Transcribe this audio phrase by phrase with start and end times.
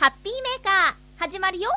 [0.00, 1.68] ハッピーメーカー、始まるよ。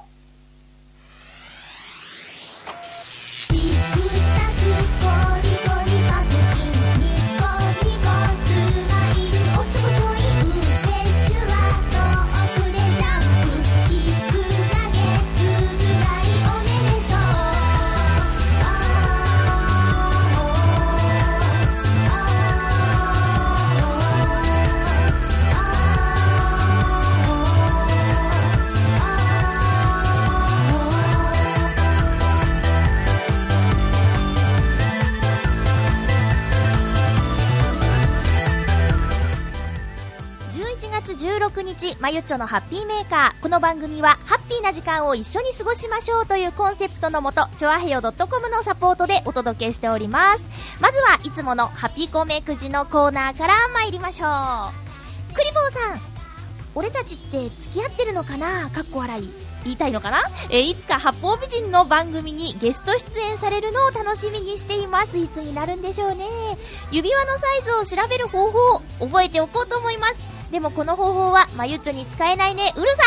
[41.64, 43.42] 日、まゆっちょのハッピーメーカー。
[43.42, 50.50] この番組は、ハッピーな時間を一緒に過ごしましょうというコンセプトのもと、ちょあへよ .com のサポートでお届けしております。
[50.80, 55.34] まずはいつものハッピーコメくじのコーナーから参りましょう。
[55.34, 56.02] クリボーさん、
[56.76, 58.70] 俺たちって付き合ってるのかな？
[58.70, 59.34] かっこ笑い。
[59.64, 60.24] 言いたいのかな？
[60.50, 65.18] えいつか八方美人の番組にゲスト出演されるのを楽しみにしています。
[65.18, 66.28] いつになるんでしょうね。
[66.92, 70.33] 指輪のサイズを調べる方法を覚えておこうと思います。
[70.54, 72.72] でもこの方法は、まゆちょに使えないね。
[72.78, 73.02] うるさ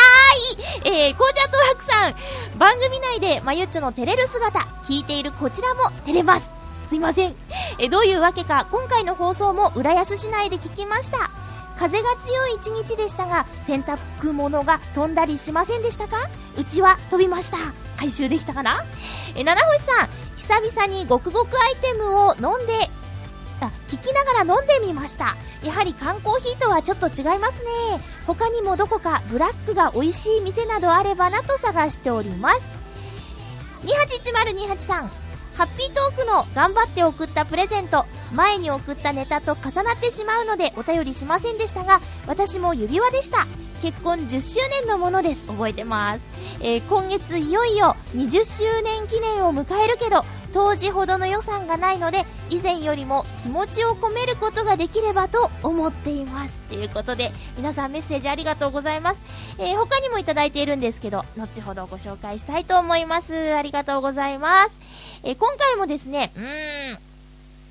[0.83, 2.15] ーいえー、紅茶と白さん。
[2.59, 6.49] 番組内でまゆちょの照れる姿、聞いているこちらも照れます。
[6.89, 7.35] すいません。
[7.79, 11.31] えーどういうわけか、今回の放送も浦安市内で聞きました。
[11.79, 16.29] 風が強い一日でしたが、洗濯物が飛んだりしませんでしたか？
[16.57, 17.59] うちは飛びました。
[17.97, 18.83] 回収できたかな？
[19.35, 22.89] えー、七星さん、久々にごくごくアイテムを飲んで
[23.59, 25.35] あ聞きながら飲んでみました。
[25.63, 27.99] やはり缶コーヒーとはちょっと違いますね。
[28.25, 32.61] 他にもどこかブラックが美味しい店などあればなと探しております。
[33.83, 35.11] 281028さん
[35.55, 43.47] ハッピートークの頑張って送ったプレゼント前に送ったネタと重なってしまうのでお便りしませんでしたが私も指輪でした。
[43.81, 45.45] 結婚10周年のものです。
[45.45, 46.21] 覚えてます、
[46.61, 56.59] えー今月いよいよ20周年記念を迎えるけど当時ほどの予算がないので以前よりも気持ちを込めることができればと思っています。
[56.69, 59.21] ということで皆さんメッセージありがとうございます、
[59.57, 63.53] えー他にもいただいているんですけど後ほどご紹介したいと思います。
[63.53, 64.77] ありがとうございます、
[65.23, 66.99] えー今回もですねうーん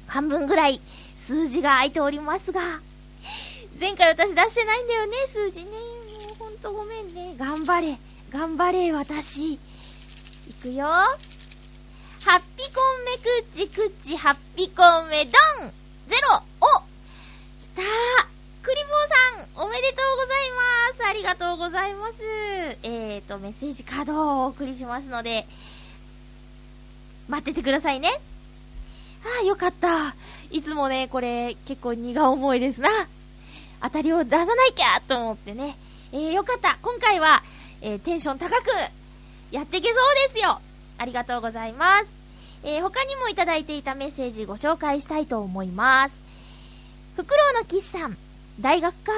[0.07, 0.81] 半分ぐらい
[1.17, 2.61] 数字が空いておりますが
[3.81, 5.67] 前回私出してないんだよね数字ね。
[5.67, 7.35] もうほんとごめんね。
[7.37, 7.99] 頑張れ。
[8.31, 9.55] 頑張れ私。
[9.55, 9.59] い
[10.63, 10.87] くよ。
[12.27, 15.31] ハッピコンメクッチクッチハッピコンメド
[15.65, 15.71] ン
[16.09, 16.67] ゼロお
[17.63, 17.83] きた
[18.65, 20.51] クリボーさんおめでとうござい
[20.91, 22.15] ますありがとうございます
[22.83, 25.47] えーと、メッセージカードをお送りしますので、
[27.29, 28.11] 待っててくださいね。
[29.25, 30.17] ああ、よかった。
[30.51, 32.89] いつもね、これ結構荷が重いですな。
[33.81, 35.77] 当たりを出さなきゃと思ってね。
[36.11, 36.77] えー、よかった。
[36.83, 37.45] 今回は、
[37.83, 38.67] えーテンション高く
[39.53, 40.61] やっていけそうですよ。
[40.99, 42.16] ありがとうございます。
[42.69, 46.17] えー他にもいただいていたメッセージご紹介したいと思います。
[47.15, 48.19] フクロウのキスさん。
[48.61, 49.13] 大学か。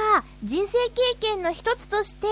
[0.44, 2.26] 人生経験の一つとして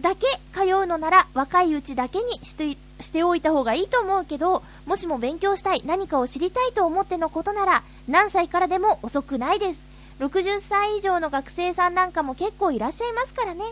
[0.00, 0.24] だけ
[0.54, 9.82] 通うのなら若いうちだけにしてしておいた方がいいと思うけど、もしも勉強したい、何かを知りたいと思ってのことなら、何歳からでも遅くないです。
[10.20, 13.64] 60歳以上の学生さんなんかも結構いらっしゃいますからね。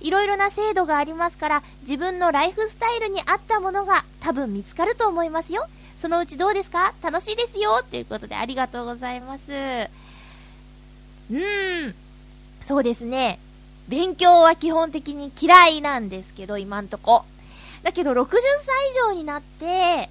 [0.00, 5.68] いろいろな制度がありますから、自分のライフスタイルに合ったものが多分見つかると思いますよ。
[6.02, 6.94] そのうちどうですか？
[7.00, 9.52] 楽しいですよということでありがとうございます。
[9.52, 11.94] うーん。
[12.64, 13.38] そうですね。
[13.86, 17.24] 勉強は基本的に嫌いなんですけど、今んとこ。
[17.84, 18.40] だけど60歳
[18.90, 20.08] 以上になって、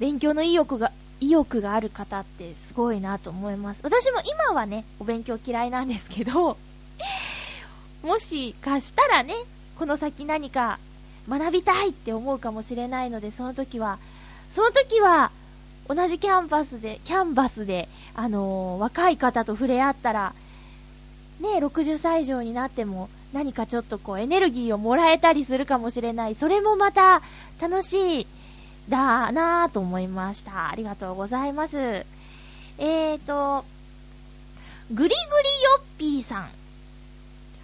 [0.00, 0.90] 勉強の意欲が、
[1.20, 3.82] 意欲がある方ってすごいなと思います。
[3.84, 4.18] 私も
[4.48, 6.56] 今はね、お勉強嫌いなんですけど、
[8.02, 9.34] もしかしたらね、
[9.78, 10.80] この先何か
[11.28, 13.98] 学びたいって思うかもしれないので、その時は、
[14.54, 15.32] その時は、
[15.88, 20.32] 同じキャンパスで、キャンバスで、あのー若い方と触れ合ったら、
[21.40, 26.36] ね、60歳以上になっても何かちょっとこうエネルギーをもらえたりするかもしれない。
[26.36, 27.20] それもまた
[27.60, 28.26] 楽しい
[28.88, 30.70] だなぁと思いました。
[30.70, 31.76] ありがとうございます。
[31.76, 33.64] えーと、
[34.92, 35.14] ぐりぐりよ
[35.80, 36.48] っぴーさん。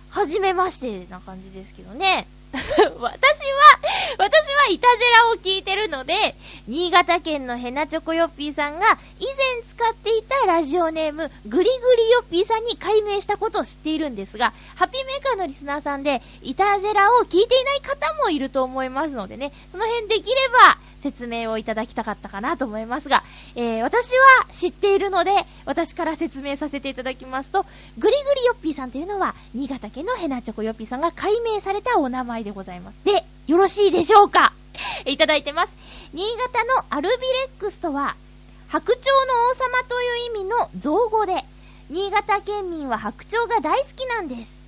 [0.09, 2.27] はじめましてな感じですけどね。
[2.99, 3.79] 私は、
[4.19, 6.35] 私はイタジェラを聞いてるので、
[6.67, 23.23] 新潟県のヘナチョコヨッピーさんが以前使っていたラジオネーム、グリグリヨッピーさんに改名したことを知っているんですが、ハッピーメーカーのリスナーさんで、イタジェラを聞いていない方もいると思いますのでね、その辺できれば、説明をいただきたかったかなと思いますが、
[23.55, 25.32] えー、私は知っているので、
[25.64, 27.64] 私から説明させていただきますと、
[27.99, 32.97] ぐりぐりよっぴーさんというのは、新潟県のヘナチョコよっぴーさんが改名されたお名前でございます。
[33.05, 34.52] で、よろしいでしょうか？
[35.06, 35.75] いただいてます。
[36.12, 37.19] 新潟のアルビレ
[37.56, 38.17] ックスとは、
[38.69, 39.11] 白鳥の
[39.50, 41.44] 王様という意味の造語で、
[41.88, 44.60] 新潟県民は白鳥が大好きなんです。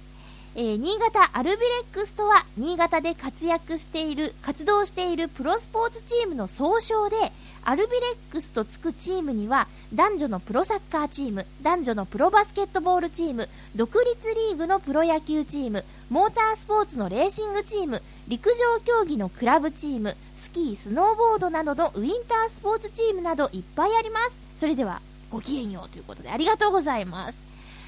[0.54, 7.16] えー、新潟アルビレックスとは、新潟で活躍している、活動しているプロスポーツチームの総称で、
[7.64, 24.36] アルビレックスとつくチームには、男女のプロサッカーチーム、男女のプロバスケットボールチーム、独立リーグのプロ野球チーム、モータースポーツのレーシングチーム、陸上競技のクラブチーム、スキー、スノーボードなどのウィンタースポーツチームなどいっぱいあります。
[24.58, 25.00] それでは、
[25.30, 27.40] ごきげんようということでありがとうございます。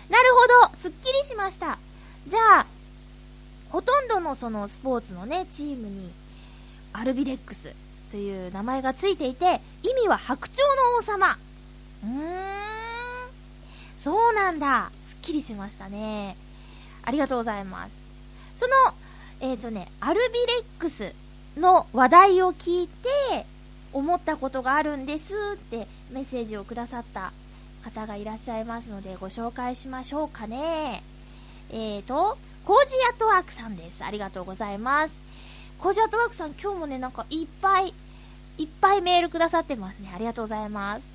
[0.09, 0.25] なる
[0.63, 1.79] ほど、すっきりしました。
[2.27, 2.67] じゃあ、
[3.71, 6.11] ほとんどのそのスポーツのね、チームに、
[6.93, 7.75] アルビレックス
[8.11, 11.37] という名前がついていて、意味は白鳥の王様。
[12.03, 12.43] うーん、
[13.99, 14.91] そうなんだ。
[15.05, 16.37] すっきりしましたね。
[17.03, 17.93] ありがとうございます。
[18.57, 18.73] その、
[19.41, 21.13] えっ、ー、とね、アルビレックス
[21.57, 23.47] の話題を聞いて、
[23.95, 27.33] 思ったことがあるんですってメッセージをくださった
[27.85, 31.03] 方がいらっしゃいますのでご紹介しましょうかね。
[31.77, 34.05] えーと、コージーアットワークさんです。
[34.05, 35.15] ありがとうございます。
[35.81, 37.93] コージーアットワークさん今日もね、なんかいっぱい、
[38.59, 40.13] いっぱいメールくださってますね。
[40.15, 41.07] ありがとうございます。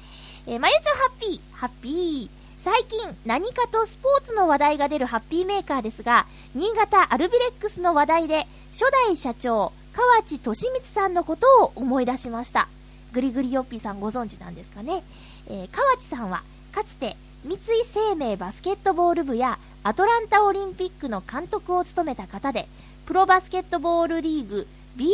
[0.48, 2.30] えー、まゆちゃんハッピー、ハッピー。
[2.66, 12.68] 最近何かとスポーツの話題が出るハッピーメーカーですが、新潟アルビレックスの話題で初代社長、河内俊光さんのことを思い出しました。
[13.14, 15.04] ぐりぐりよっぴーさんご存知なんですかね。
[15.48, 17.16] えー、河内さんはかつて
[17.46, 22.68] 三井生命バスケットボール部やアトランタオリンピックの監督を務めた方で、
[23.06, 24.68] プロバスケットボールリーグ
[24.98, 25.06] BJ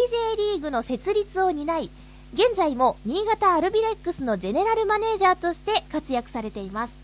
[0.54, 1.92] リーグの設立を担い、
[2.34, 6.96] 現在も新潟アルビレックスのジェネラルマネージャーとして活躍されています。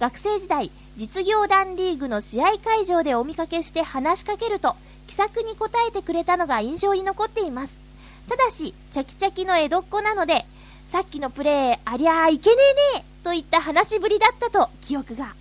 [0.00, 4.74] 学生時代、実業団リーグの試合会場でお見かけして話しかけると、
[5.06, 7.74] 気さくに答えてくれたのが印象に残っています。
[8.28, 10.44] ただし、チャキチャキの江戸っ子なので、
[10.86, 12.56] さっきのプレー、ありゃーいけね
[12.94, 15.34] えねえといった話しぶりだったと記憶が。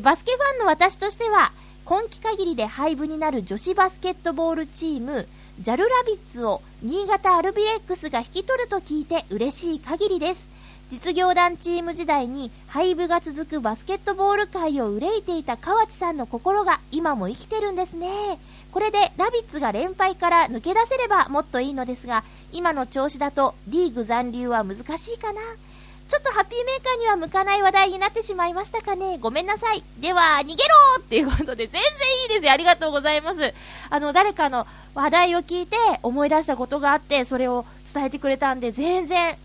[0.00, 1.52] バスケファンの私としては、
[1.84, 5.26] 今季限りで廃部になる女子バスケットボールチーム、
[5.60, 10.46] ジャルラビッツを新潟アルビレックスが引き取ると聞いて嬉しい限りです。
[10.90, 18.38] 実業団チーム時代に廃部が続くバスケットボール界を憂いていた河内さんの心が今も生きてるんですね。
[18.72, 22.22] これでラビッツが連敗から抜け出せればもっといいのですが、
[22.52, 25.40] 今の調子だとリーグ残留は難しいかな。
[26.08, 29.18] ちょっとハッピーメーカーには向かない話題になってしまいましたかね。
[29.18, 29.82] ごめんなさい。
[29.98, 30.58] では、逃げろ
[31.00, 32.52] っていうことで、全然いいですよ。
[32.52, 33.54] ありがとうございます。
[33.90, 39.36] あの、誰かの話題を聞いて思い出したことがあって、それを伝えてくれたんで、全然、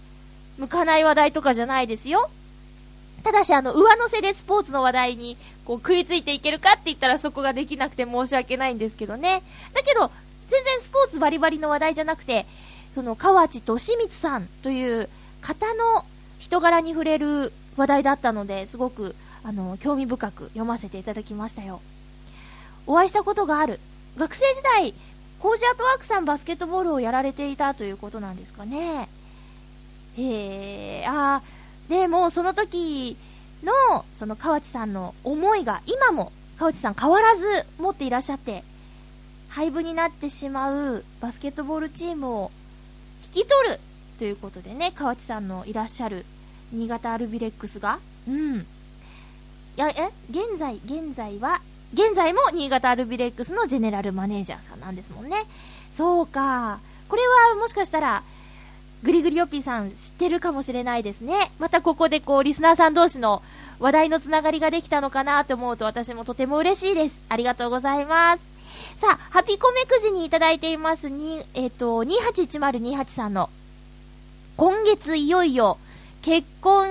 [0.59, 2.29] 向かない話題とかじゃないですよ。
[3.23, 9.41] ただし、あの、上乗せでスポーツの話題に、こう、食いついていけるかって言ったらそこができなくて申し訳ないんですけどね。
[9.73, 10.11] だけど、
[10.47, 12.45] 全然スポーツバリバリの話題じゃなくて、
[12.93, 15.09] その、河内俊光さんという
[15.41, 16.05] 方の
[16.51, 21.79] 人柄に触れる話題だったので、すごく、あの、興味深く読ませていただきましたよ。
[22.85, 23.79] お会いしたことがある。
[24.17, 24.93] 学生時代、
[25.39, 29.07] コージアートワークさんバスケットボールをやられていたということなんですかね。
[30.17, 31.41] へえ、あ
[31.87, 33.15] でもその時
[33.63, 38.65] の、その河内さんの思いが、今も河内さん変わらず持っていらっしゃって、
[39.47, 42.51] 廃部になってしまうバスケットボールチームを
[43.23, 43.79] 引き取る
[44.19, 46.25] ということでね、河内さんのいらっしゃる
[46.71, 48.59] 新潟アルビレックスが、うん。
[48.59, 48.65] い
[49.75, 50.11] や、え？
[50.29, 51.61] 現在、現在は、
[51.93, 55.43] 現在も新潟アルビレックスのジェネラルマネージャーさんなんですもんね。
[55.93, 56.79] そうか。
[57.09, 58.23] これはもしかしたら、
[59.03, 61.51] グリグリヨッピーさん知ってるかもしれないですね。
[61.59, 63.41] またここでこう、リスナーさん同士の
[63.79, 67.19] 話題のつながりができたのかなと思うと私もとても嬉しいです。
[67.27, 68.43] ありがとうございます。
[68.97, 73.49] さあ、ハピコメくじにいただいていますに、えっ、ー、と、281028さんの、
[74.55, 75.79] 今月いよいよ、
[76.21, 76.87] 結婚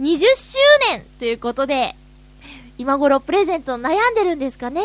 [0.00, 0.58] 20周
[0.90, 1.94] 年ということで、
[2.78, 4.80] 今頃プレゼント悩んでるんですかね？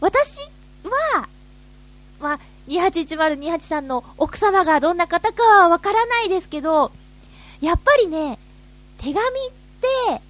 [0.00, 0.40] 私
[0.84, 1.28] は、
[2.20, 6.92] まあ、281028さんの奥様がどんな方かはわからないですけど、
[7.60, 8.38] やっぱりね、
[8.98, 9.22] 手紙っ
[9.80, 10.20] て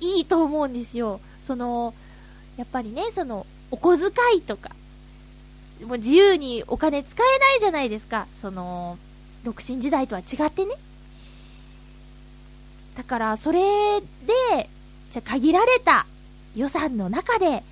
[0.00, 1.20] いいと思うんですよ。
[1.42, 1.94] その、
[2.56, 4.70] やっぱりね、その、お小遣いとか、
[5.84, 8.26] もう自由にお金使えないじゃないですか。
[8.40, 8.98] その、
[9.44, 10.74] 独身時代とは違ってね。
[12.98, 13.60] だから、それ
[14.00, 14.68] で、
[15.12, 16.04] じゃ限られた
[16.56, 17.62] 予算の中で、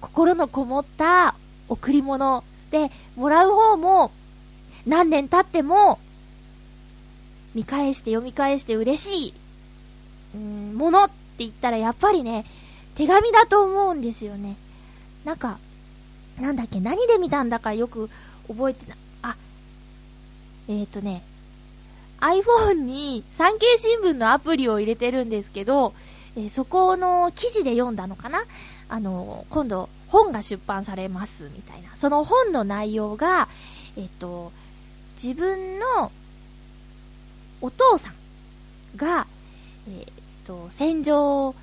[0.00, 1.36] 心のこもった
[1.68, 4.10] 贈り物で、もらう方も、
[4.84, 6.00] 何年経っても、
[7.54, 9.34] 見返して読み返して嬉しい、
[10.34, 12.44] うん、ものって言ったらやっぱりね、
[12.96, 14.56] 手紙だと思うんですよね。
[15.24, 15.60] なんか、
[16.40, 18.10] なんだっけ、何で見たんだかよく
[18.48, 19.36] 覚えてな、あ、
[20.66, 21.22] えっ、ー、とね、
[22.20, 25.94] iPhone に産経新聞のアプリを入れてるんですけど、
[26.36, 28.42] えー、そこの記事で読んだのかな？
[28.88, 31.94] あの、今度本が出版されますみたいな。
[31.96, 33.48] その本の内容が、
[33.96, 34.52] えっ、と、
[35.22, 36.10] 自分の
[37.60, 38.14] お父さん
[38.96, 39.26] が、
[39.88, 40.06] えっ、
[40.46, 41.54] と、戦場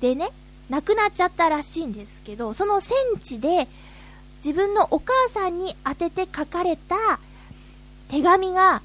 [0.00, 0.30] でね、
[0.68, 3.68] 亡くなっちゃったらしいんですけど、その戦地で
[4.44, 7.18] 自分のお母さんに宛てて書かれた
[8.08, 8.82] 手紙が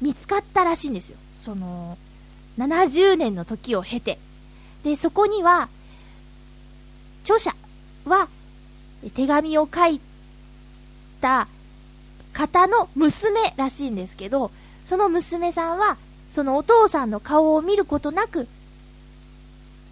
[0.00, 1.18] 見つかったらしいんですよ。
[1.40, 1.96] その、
[2.58, 4.18] 70年の時を経て。
[4.84, 5.68] で、そこには、
[7.24, 7.54] 著者
[8.04, 8.28] は、
[9.14, 10.00] 手紙を書い
[11.20, 11.46] た
[12.32, 14.50] 方の娘らしいんですけど、
[14.84, 15.96] その娘さんは、
[16.30, 18.46] そのお父さんの顔を見ることなく、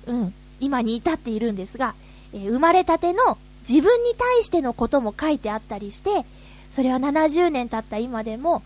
[0.06, 1.94] うん、今に至っているんですが、
[2.32, 6.24] えー、生まれたての自分に対してのことも書いてあったりして、
[6.70, 8.62] それは70年経った今でも、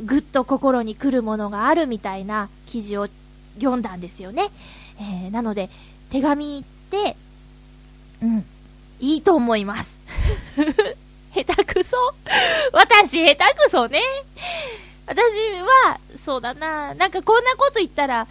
[0.00, 3.08] ぐっと心に来るものがあるみたいな記事を
[3.56, 4.50] 読んだんですよね。
[4.98, 5.68] えー、なので、
[6.10, 7.16] 手紙って、
[8.22, 8.44] うん、
[9.00, 9.98] いいと思います。
[11.34, 11.96] 下手くそ
[12.72, 14.00] 私、下手くそね。
[15.06, 15.16] 私
[15.86, 18.26] は、そうだな、なんかこんなこと言ったら、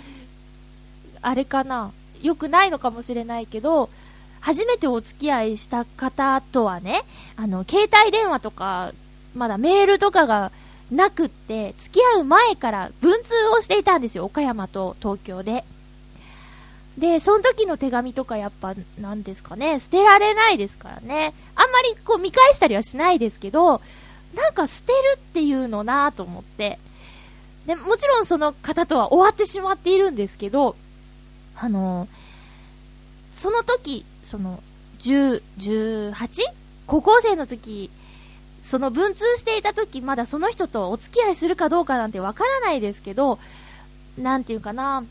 [1.22, 1.92] あれかな、
[2.22, 3.90] 良くないのかもしれないけど、
[4.40, 7.04] 初めてお付き合いした方とはね、
[7.36, 8.92] あの、携帯電話とか、
[9.36, 10.52] まだメールとかが
[10.92, 15.64] なくって、付き合う前から文通をしていたんですよ、岡山と東京で。
[16.98, 21.34] で、その時の手紙とかやっぱ、なんですかね、捨てられないですからね。
[21.56, 23.82] あんまりこう見返したりはしないですけど、
[24.36, 26.78] なんか捨てるっていうのなぁと思って。
[27.66, 30.76] で、もちろんその方とは終わってしまっているんですけど、
[31.56, 32.08] あの
[33.34, 34.62] その時、その、
[35.00, 36.44] 10、18?
[36.86, 37.90] 高校生の時、
[38.62, 43.40] その文通していた時、まだその人とお付き合いするかどうかなんてわからないですけど、
[44.18, 45.04] なんていうかな、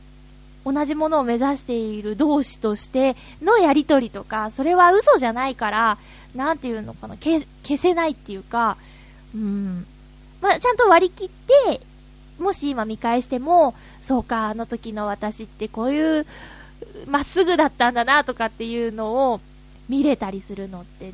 [0.65, 5.99] 同じものを目指している同士としてのやりとりとか、それは嘘じゃないから、
[6.35, 7.45] なんていうのかな、消
[7.77, 8.77] せないっていうか、
[9.35, 9.87] うん、
[10.41, 11.81] まあ、ちゃんと割り切って、
[12.39, 16.27] もし今見返しても、そうか、あの時の私ってこういう、
[17.07, 19.41] まっすぐだったんだなとかっていうのを
[19.89, 21.13] 見れたりするのって、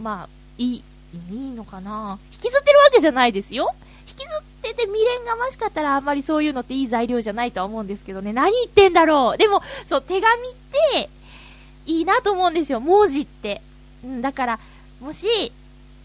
[0.00, 0.28] まあ、
[0.58, 0.84] いい、
[1.30, 2.18] いいのかな？
[2.32, 3.74] 引きずってるわけじゃないですよ。
[4.08, 8.32] 引きずってて未練がましかったらあんまりそういうのっていい材料じゃないとは思うんですけどね。
[8.32, 9.38] 何言ってんだろう。
[9.38, 10.54] でも、そう、手紙っ
[10.94, 11.10] て、
[11.86, 12.80] いいなと思うんですよ。
[12.80, 13.62] 文字って。
[14.04, 14.60] うん、だから、
[15.00, 15.52] もし、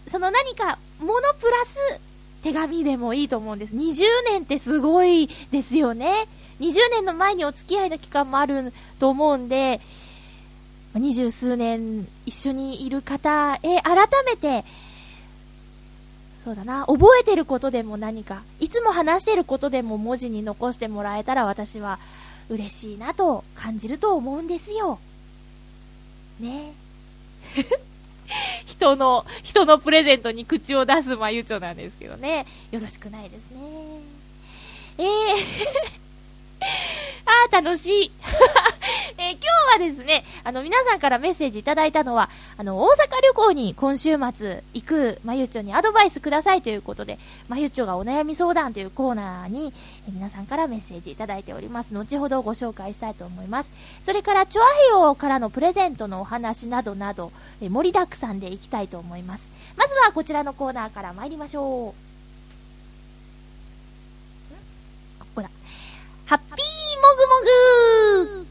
[0.06, 2.00] その何か、ものプラス、
[2.42, 3.74] 手紙でもいいと思うんです。
[3.74, 6.26] 20年ってすごいですよね。
[6.60, 9.80] 20年の前にお付き合いの期間もあると思うんで、
[10.94, 14.64] 二十数年一緒にいる方へ改めて、
[16.46, 21.98] そうだな、覚えてることでも何か、いつも話してることでも文字に残してもらえたら私は
[22.48, 25.00] 嬉しいなと感じると思うんですよ。
[26.38, 26.72] ね
[28.64, 32.46] 人の、人のプレゼントに口を出すまゆちょなんですけどね。
[32.70, 33.58] よろしくないですね。
[34.98, 36.05] えー
[37.46, 38.10] あー、楽しい。
[39.18, 49.72] えー、今日はですね、あの、皆さんからメッセージいただいたのは、あの、大阪旅行に今週末行くまゆちょにアドバイスくださいということで、まゆちょがお悩み相談というコーナーに、
[50.06, 51.94] えー、皆さんからメッセージいただいております。
[51.94, 53.72] 後ほどご紹介したいと思います。
[54.04, 59.48] それから、チョアヘヨからのプレゼントのお話などなど、えー、盛りだくさんでいきたいと思います。
[59.76, 62.06] まずはこちらのコーナーから参りましょう。
[66.26, 68.46] ハッピーもぐもぐ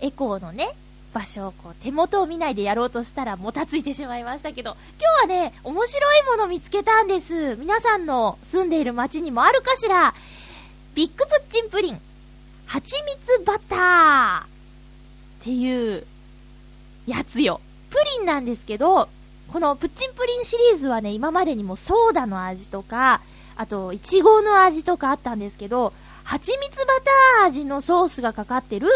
[0.00, 0.74] エコーのね、
[1.12, 7.56] 場所をこう手元を見ないでやろうとしたらもたついてしまいましたけど、今日はね、面白いもの見つけたんです。
[7.56, 10.14] 皆さんの住んでいる街にもあるかしら
[10.94, 12.00] ビッグプッチンプリン、
[12.66, 14.48] 蜂蜜バターっ
[15.42, 16.06] ていう
[17.06, 17.60] やつよ。
[17.90, 19.08] プリンなんですけど、
[19.52, 23.20] このプッチンプリンシリーズはね、今までにもソーダの味とか、
[23.54, 25.92] あと、いちごの味とかあったんですけど、
[26.24, 26.84] 蜂蜜バ
[27.40, 28.88] ター味のソースがかかってる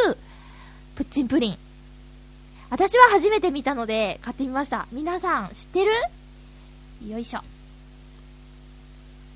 [0.95, 1.59] プッチンプリン。
[2.71, 4.87] 私は初めて見たので買ってみました。
[4.92, 5.92] 皆さん知ってる？
[7.09, 7.40] よいしょ。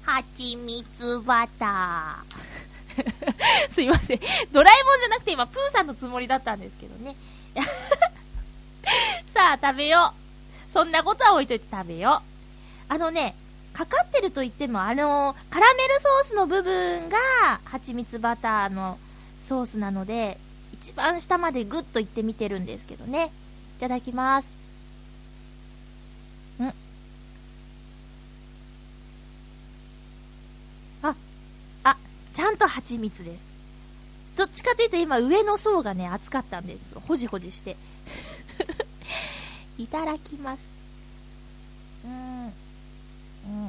[0.02, 2.60] 蜂蜜バター。
[3.70, 4.20] すいません。
[4.52, 7.14] ドラえもんじゃなくて今プーさんのつもりだったんですけどね。
[9.32, 10.12] さあ、食べよ
[10.68, 10.72] う。
[10.72, 12.22] そんなことは置いといて食べよ
[12.88, 12.92] う。
[12.92, 13.34] あのね、
[13.72, 17.18] かかってると言っても、あの、カラメルソースの部分が、
[17.64, 18.98] 蜂蜜バターの
[19.38, 20.38] ソースなので、
[20.74, 23.30] 一番下までグッといってみてるんですけどね。
[23.78, 24.46] いただきます。
[26.62, 26.66] ん？
[31.02, 31.14] あ、
[31.84, 31.96] あ、
[32.34, 33.40] ちゃんと蜂蜜です。
[34.36, 37.76] どっちかというと今上の層がね、熱かったんで、ほじほじして。
[39.78, 40.60] いただきます。
[42.04, 42.52] うん。
[43.46, 43.66] うん。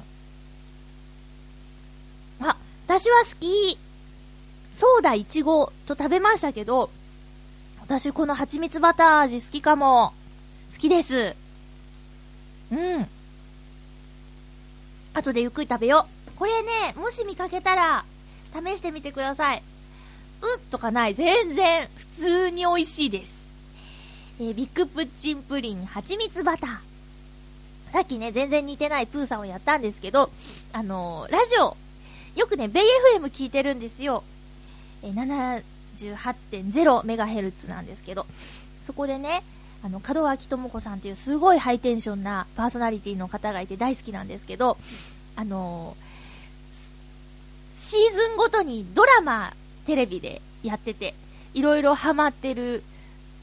[2.47, 3.77] あ、私は好き。
[4.73, 6.89] ソーダいちごと食べましたけど、
[7.81, 10.13] 私この蜂蜜バター味好きかも。
[10.73, 11.35] 好きです。
[12.71, 13.07] うん。
[15.13, 16.31] 後でゆっくり食べよう。
[16.37, 18.05] これね、もし見かけたら、
[18.53, 19.63] 試してみてください。
[20.41, 21.15] うっとかない。
[21.15, 23.45] 全然、普通に美味しいです。
[24.39, 26.90] えー、ビッグプッチンプリン蜂蜜バター。
[27.91, 30.29] さっきね、全然似てないプーさんをやったんですけど、
[30.71, 31.75] あのー、ラジオ、
[32.39, 32.83] よくね、ベイ
[33.17, 34.23] FM 聞いてるんですよ。
[35.03, 38.25] え、78.0メガヘルツなんですけど、
[38.85, 39.43] そこでね、
[39.83, 44.77] あの、門脇智子さんっていうすごいハイテンションなパーソナリティの方がいて大好きなんですけど、
[45.35, 49.53] あのー、シーズンごとにドラマ、
[49.85, 51.13] テレビでやってて、
[51.53, 52.83] いろいろハマってる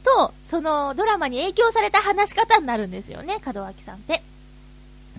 [0.03, 4.23] と、そのドラマに影響された話し方になるんですよね、門脇さんって。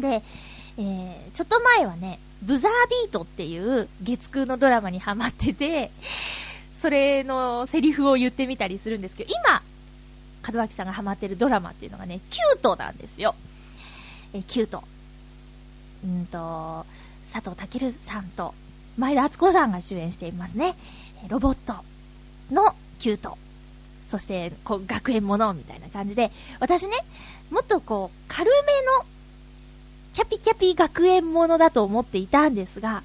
[0.01, 0.23] で、
[0.79, 2.73] えー、ちょっと前はね、ブザー
[3.05, 5.91] ビートっていう月9のドラマにハマってて、
[6.75, 9.63] それのセリフを言ってみたりするんですけど、今、
[10.51, 13.35] 門脇さんがハマってるドラマっていうのがね、キュートなんですよ。
[14.33, 14.83] えキュート。
[16.05, 16.87] うんと、
[17.33, 18.55] 佐藤健さんと
[18.97, 20.75] 前田敦子さんが主演していますね。
[21.29, 21.75] ロボット
[22.53, 23.37] のキュート。
[24.07, 26.97] そして、こう、学園ものみたいな感じで、私ね、
[27.51, 29.05] もっとこう、軽めの
[30.15, 33.03] キャピキャピ学園ものだと思っていたんですが、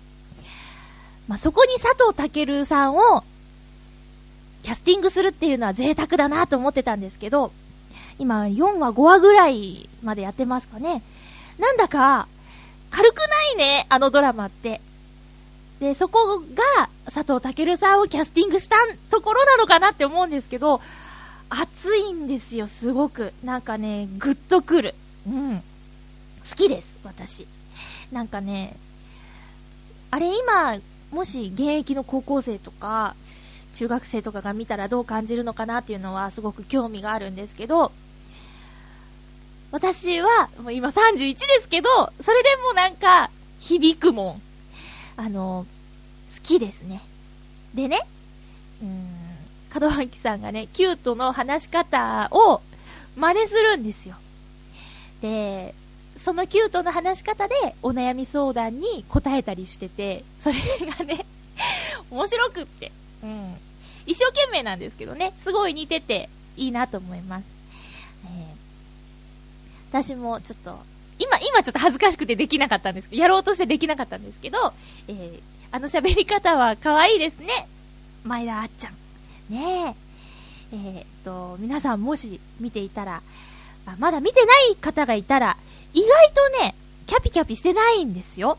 [1.27, 3.23] まあ、そこに佐藤健さんを
[4.63, 7.51] キャスティングするっていうのは贅沢だなと思ってたんですけど、
[8.17, 11.03] 今4話5話ぐらいまでやってますかね。
[11.59, 12.27] なんだか、
[12.89, 14.81] 軽くないね、あのドラマって。
[15.79, 18.75] で、そこが佐藤健さんをキャスティングした
[19.11, 20.81] ところなのかなって思うんですけど、
[21.49, 23.33] 熱いんですよ、すごく。
[23.43, 24.95] なんかね、ぐっとくる。
[25.27, 25.63] うん。
[26.49, 27.47] 好きです、私。
[28.11, 28.75] なんかね、
[30.11, 30.77] あれ今、
[31.11, 33.15] もし現役の高校生とか、
[33.73, 37.91] 中学生とかが見たらどう感じるのかなっていうのはすごく興味があるんですけど、
[39.71, 41.89] 私は、もう今31ですけど、
[42.21, 43.29] それでもなんか、
[43.59, 44.41] 響くもん。
[45.17, 45.65] あの、
[46.33, 47.01] 好きですね。
[47.73, 48.01] でね、
[48.81, 49.09] うん、
[49.81, 52.61] 門脇さんがね、キュートの話し方を
[53.17, 54.15] 真似するんですよ。
[55.21, 55.73] で、
[56.17, 60.55] そのキュートの話し方でお悩み相談に答えたりしてて、それ
[60.97, 61.25] がね、
[62.09, 62.91] 面白くって、
[63.23, 63.55] うん。
[64.05, 67.43] 一生懸命なんですけどね、すごい似てていいなと思います。
[68.25, 70.79] えー、私もちょっと、
[71.19, 74.73] 今、今ちょっと恥ずかしくてできなかったんですけど、やろうとしてできなかったんですけど、
[75.07, 75.39] えー、
[75.71, 77.67] あの喋り方は可愛いですね。
[78.23, 78.93] 前田あっちゃん。
[79.49, 79.95] ね
[80.71, 80.75] え。
[80.75, 83.21] えー、っと、皆さんもし見ていたら、
[83.85, 85.57] あまだ見てない方がいたら、
[85.95, 86.75] 意外とね、
[87.07, 88.57] キャピキャピしてないんですよ。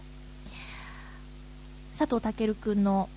[1.99, 3.11] 佐藤健くんの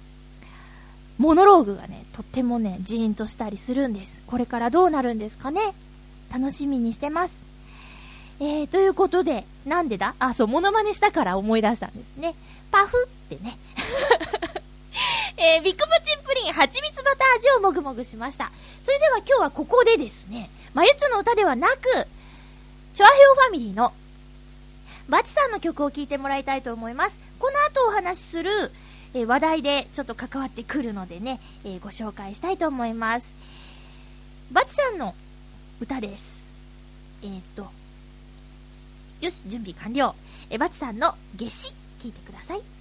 [1.18, 4.22] モノローグがね、とってもね、ジーンとしたりするんです。
[4.28, 5.62] これからどうなるんですかね
[6.34, 7.38] 楽しみにしてます。
[8.42, 10.16] えー、ということで、なんでだ？
[10.20, 12.36] あ、そう、モノマネしたから思い出したんですね。
[12.72, 13.58] パフってね。
[15.38, 18.52] えー、ビッグプチンプリン蜂蜜バター味をもぐもぐしました。
[18.84, 22.08] それでは今日はここでですね、まゆつの歌ではなく、
[22.94, 23.94] チョアヘオファミリーの
[25.10, 27.20] バチさんの曲を聴いてもらいたいと思います。
[27.40, 28.52] この後お話しする、
[29.14, 33.32] えー、話題でちょっと関わってくるのでね、えー、ご紹介したいと思います。
[34.52, 35.16] バチさんの
[35.82, 36.46] 歌です。
[37.24, 37.68] えー、っと、
[39.22, 40.16] よし、準備完了。
[40.50, 42.79] えバチさんの夏至、聴いてください。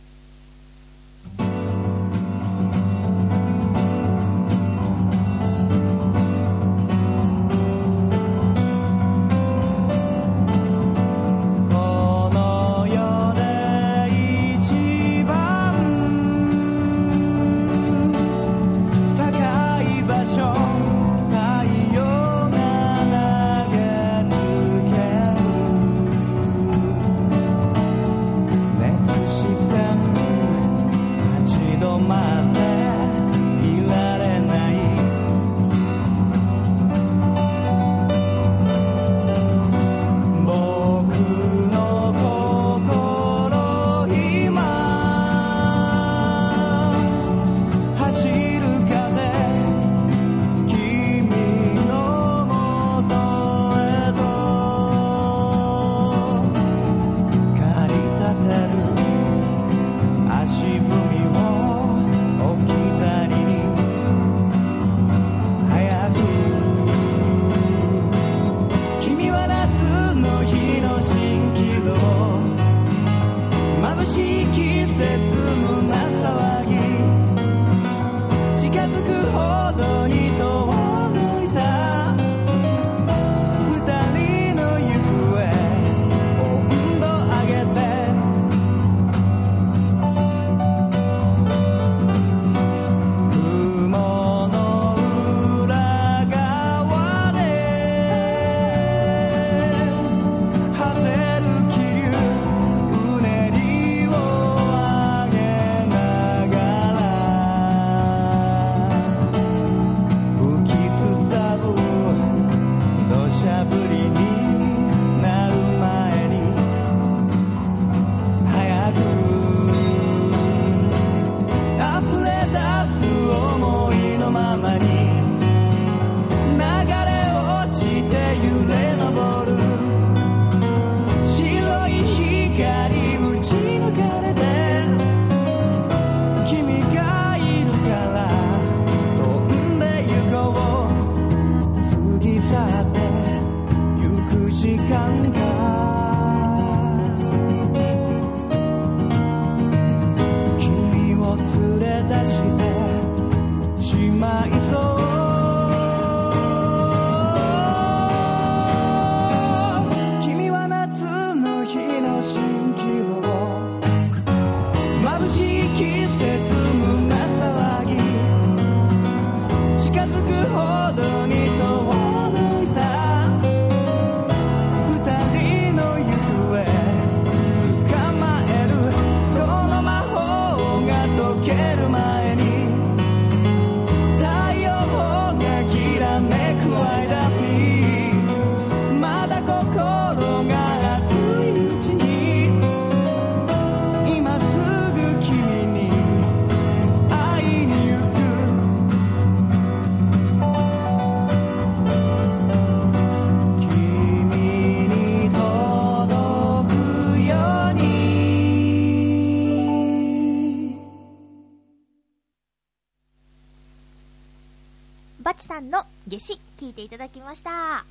[216.78, 217.84] ていただきました。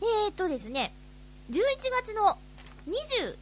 [0.00, 0.92] えーとですね、
[1.50, 1.60] 11
[2.02, 2.36] 月の
[2.88, 3.36] 27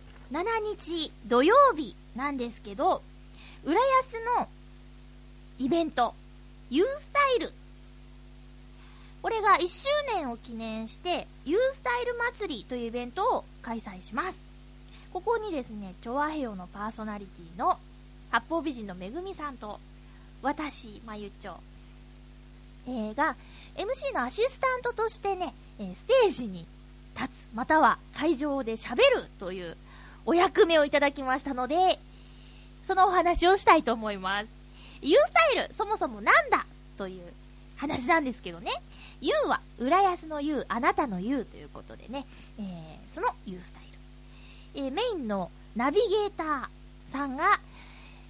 [0.76, 3.02] 日土曜日なんですけど、
[3.64, 4.48] 浦安の
[5.58, 6.14] イベント、
[6.68, 7.52] ユースタイル。
[9.22, 14.44] これが1周年を記念して、ユースタイル祭りというイベントを開催します。
[15.12, 17.78] ここにですね、チョアヘヨのパーソナリティの
[18.30, 19.80] 八方美人のめぐみさんと、
[20.42, 21.56] 私、まゆっちょ、
[22.86, 23.36] えーが
[23.76, 26.66] MC のアシスタントとしてね、えーステージに
[27.18, 29.02] 立つ、または会場で喋る
[29.38, 29.76] という
[30.24, 31.98] お役目をいただきましたので、
[32.84, 34.46] そのお話をしたいと思います。
[35.02, 37.22] U スタイル、そもそもなんだという
[37.76, 38.70] 話なんですけどね。
[39.20, 42.26] U は、浦安の U、あなたの U ということでね、
[42.58, 43.82] えーその U スタイ
[44.80, 44.86] ル。
[44.86, 47.60] えーメインのナビゲーターさんが、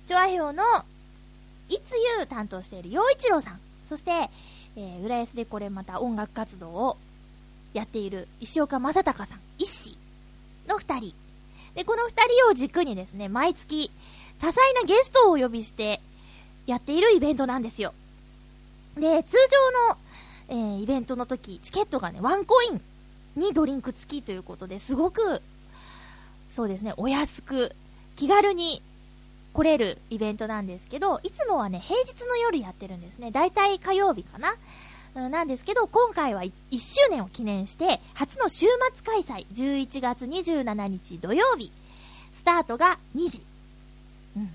[0.06, 0.62] チョアヘオの
[1.68, 3.60] いつ U 担当している陽一郎さん。
[3.86, 4.30] そして、
[4.76, 6.96] えー、浦安でこれまた音楽活動を
[7.74, 9.96] やっている石岡正隆さん、一子
[10.68, 11.14] の二人。
[11.74, 13.90] で、この二人を軸にですね、毎月
[14.40, 16.00] 多彩なゲストをお呼びして
[16.66, 17.94] やっているイベントなんですよ。
[18.96, 19.98] で、通常の、
[20.48, 22.80] えーイベントの時、チケットがね、ワンコイン
[23.36, 25.40] にドリンク付きということですごく、
[26.48, 27.74] そうですね、お安く、
[28.16, 28.82] 気軽に
[29.52, 33.30] 来れるイベントなんですけど、いつもはね、平日の夜やってるんですね。
[33.30, 34.54] だいたい火曜日かな。
[35.14, 41.70] うんなんですけど、今回は1周年を記念して、初の週末開催、11月27日土曜日、
[42.32, 43.42] スタートが2時。
[44.36, 44.48] うん。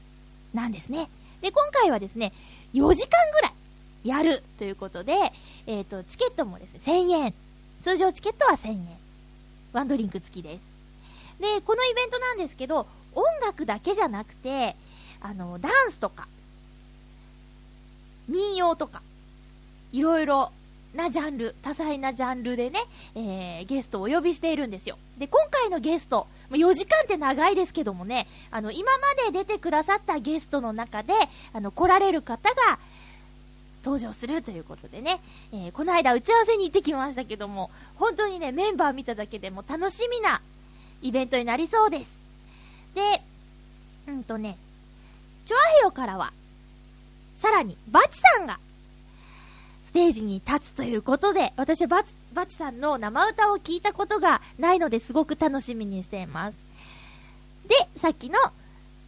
[0.54, 1.10] なんですね。
[1.42, 2.34] で、今回はですね、
[2.74, 3.54] 4時間ぐらい
[4.04, 5.32] やるということで、
[5.68, 7.34] えっ、と、チケットもですね、1000円。
[7.84, 8.88] 通常チケットは1000円。
[9.74, 10.62] ワンドリンク付きです。
[11.40, 14.76] で、このイベントなんですけど、音楽だけじゃなくて、
[15.22, 16.28] あの、ダンスとか、
[18.28, 19.02] 民謡とか、
[19.92, 20.52] いろいろ
[20.94, 22.84] なジャンル、多彩なジャンルでね、
[23.16, 24.98] えー、ゲストをお呼びしているんですよ。
[25.18, 31.14] で、今回のゲスト、4時間って長いですけどもね、あの、今まで出てくださったゲストの中で、
[31.54, 32.80] あの、来られる方が、
[33.84, 35.22] 登場するということでね、
[35.54, 40.42] えーこの間打ち合わせに行ってきましたけども、本当にね、メンバー見ただけでも楽しみな
[41.02, 42.18] イベントになりそうです。
[42.96, 43.22] で、
[44.08, 44.58] うんとね、
[45.48, 46.34] チョアヘヨからは、
[47.36, 48.60] さらに、バチさんが、
[49.86, 56.58] ステージに立つということで、私はバチバチさんの生歌を聞いたことがないのですごく楽しみにしています。
[57.68, 58.38] で、さっきの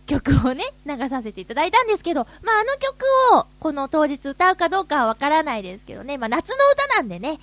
[0.08, 3.06] 曲をね、流させていただいたんですけど、まあ、あの曲
[3.38, 7.40] を、この当日歌うかどうかはわからないですけどね、まあ、夏の歌なんでね、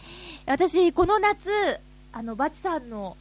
[0.46, 1.50] 私、この夏、
[2.14, 3.18] あの、バチさんの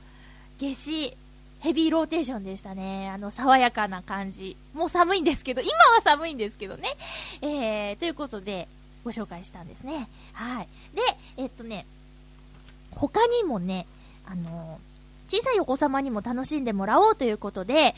[0.57, 1.17] 夏至、
[1.65, 3.09] ヘビーローテーションでしたね。
[3.09, 4.55] あの、爽やかな感じ。
[4.75, 6.95] もう寒いんですけど、今は寒いんですけどね。
[7.41, 8.67] えー、ということで、
[9.03, 10.07] ご紹介したんですね。
[10.33, 10.67] はい。
[10.93, 11.01] で、
[11.37, 11.87] えっとね、
[12.91, 13.87] 他にもね、
[14.27, 14.79] あの
[15.27, 17.95] 小さいお子様にも楽しんでもらおうということで、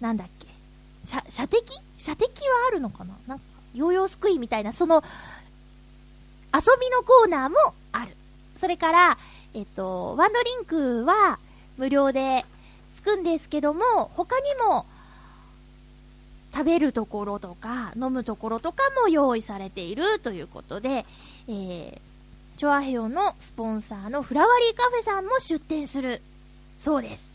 [0.00, 0.46] なんだっけ、
[1.04, 1.78] 射射的？
[1.98, 3.14] 射的はあるのかな？
[3.26, 3.44] なんか、
[3.74, 5.04] ヨーヨーすくいみたいな、その、
[6.54, 7.56] 遊びのコーナーも
[7.92, 8.16] ある。
[8.58, 9.18] それから、
[9.54, 11.38] えっと、ワンドリンクは
[11.76, 12.44] 無料で
[12.94, 14.86] つくんですけども、他にも、
[16.52, 21.06] 食べるところとか、飲むところとかも用意されているということで、
[21.48, 21.98] えー、
[22.58, 26.20] チョアヘヨのスポンサーのフラワリーカフェさんも出店する
[26.76, 27.32] そうです。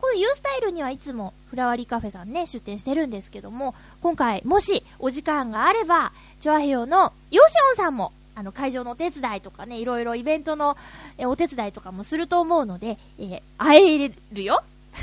[0.00, 10.78] このユースタイルにはいつもフラワリーカフェさんね、出店してるんですけども、今回もしお時間があれば、チョアヘヨのヨシオンさんも、あの、会場のお手伝いとかね、いろいろイベントの
[11.18, 14.64] えお手伝いとかもすると思うので、えー会えるよ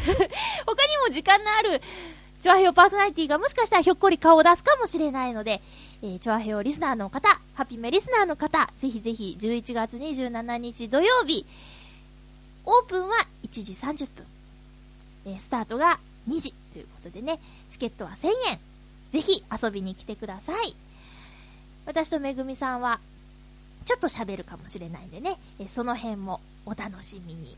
[0.66, 1.80] 他にも時間のある、
[2.42, 5.62] チョアヘオパーソナリティがもしかしたらひょっこり顔を出すかもしれないので、
[6.02, 11.46] えー、チョアヘオリスナーの方、ハピメリスナーの方、ぜひぜひ11月27日土曜日、
[12.66, 14.26] オープンは1時30分、
[15.28, 18.60] えースタートが2時ということでね、チケットは1000円。
[19.12, 20.76] ぜひ遊びに来てください。
[21.88, 23.00] 私とめぐみさんは、
[23.88, 27.58] ちょっと喋るかもしれないんでね、えその辺もお楽しみに。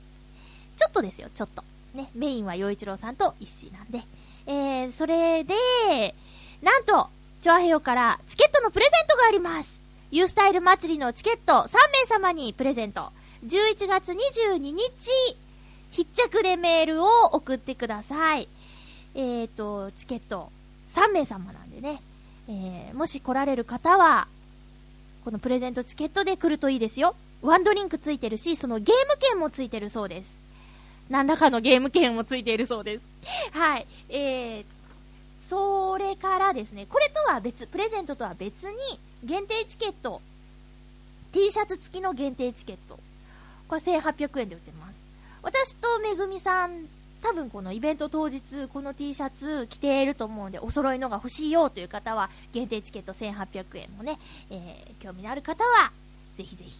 [0.77, 1.63] ちょっとですよ、ちょっと。
[1.95, 4.03] ね、メインは洋一郎さんと一緒なんで。
[4.45, 5.55] えー、それで、
[6.61, 7.09] なんと、
[7.41, 9.81] チョアヘヨからチケットのプレゼントがあります。
[10.11, 13.11] ユースタイル祭りのチケット3名様にプレゼント。
[13.47, 15.09] 11月22日、
[15.91, 18.47] 必着でメールを送ってください。
[19.15, 20.51] えーと、チケット
[20.89, 22.03] 3名様なんでね。
[22.47, 24.27] えー、もし来られる方は、
[25.29, 27.15] このプレゼントチケットで来るといいですよ。
[27.43, 30.35] ワンドリンクついてるし、そのゲーム券もついてるそうです。
[31.07, 33.03] 何らかのゲーム券もついているそうです。
[33.51, 33.85] はい。
[34.09, 34.63] えー、
[35.47, 38.75] それからですね、これとは別、プレゼントとは別に、
[39.23, 40.19] 限定チケット、
[41.31, 42.97] T シャツ付きの限定チケット。
[43.67, 44.99] これ1800円で売ってます。
[45.43, 46.87] 私とめぐみさん、
[47.21, 55.91] 多分このイベント当日、この T シャツ着ていると思うんで、お揃いのが欲しいよという方は、限定チケット1800円もね、えー、興味のある方は、
[56.37, 56.73] ぜひぜひ、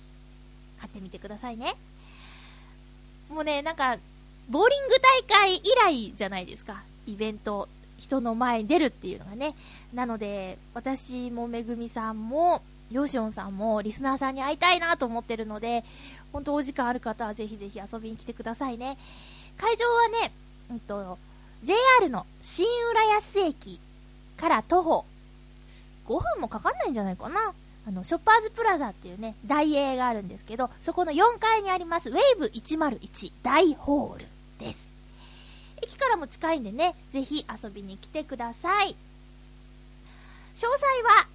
[0.80, 1.75] 買ってみてくださいね。
[3.30, 3.97] もうね、なんか、
[4.49, 6.84] ボーリング大会以来じゃないですか。
[7.06, 9.56] イベント、人の前に出るっていうのがね。
[9.93, 15.84] なので、私もめぐみさんも、ヨシオンさんも、リスナーさんに会いたいなと思ってるので、
[16.32, 18.97] 本当お時間ある方はぜひぜひ遊びに来てくださいね。
[19.60, 20.32] 会場はね、
[20.72, 21.19] うんと、
[21.63, 23.80] JR の新浦安駅
[24.38, 25.06] から徒歩
[26.08, 27.54] 5分もかかんないんじゃないかな。
[27.88, 34.26] あの、ショッパーズプラザっていうね、大英があるんですけど、そこの4階にあります、ウェーブ101大ホール
[34.60, 34.88] です。
[35.82, 38.95] 駅からも近いんでね、ぜひ遊びに来てください。
[40.56, 40.67] 詳細
[41.04, 41.28] は、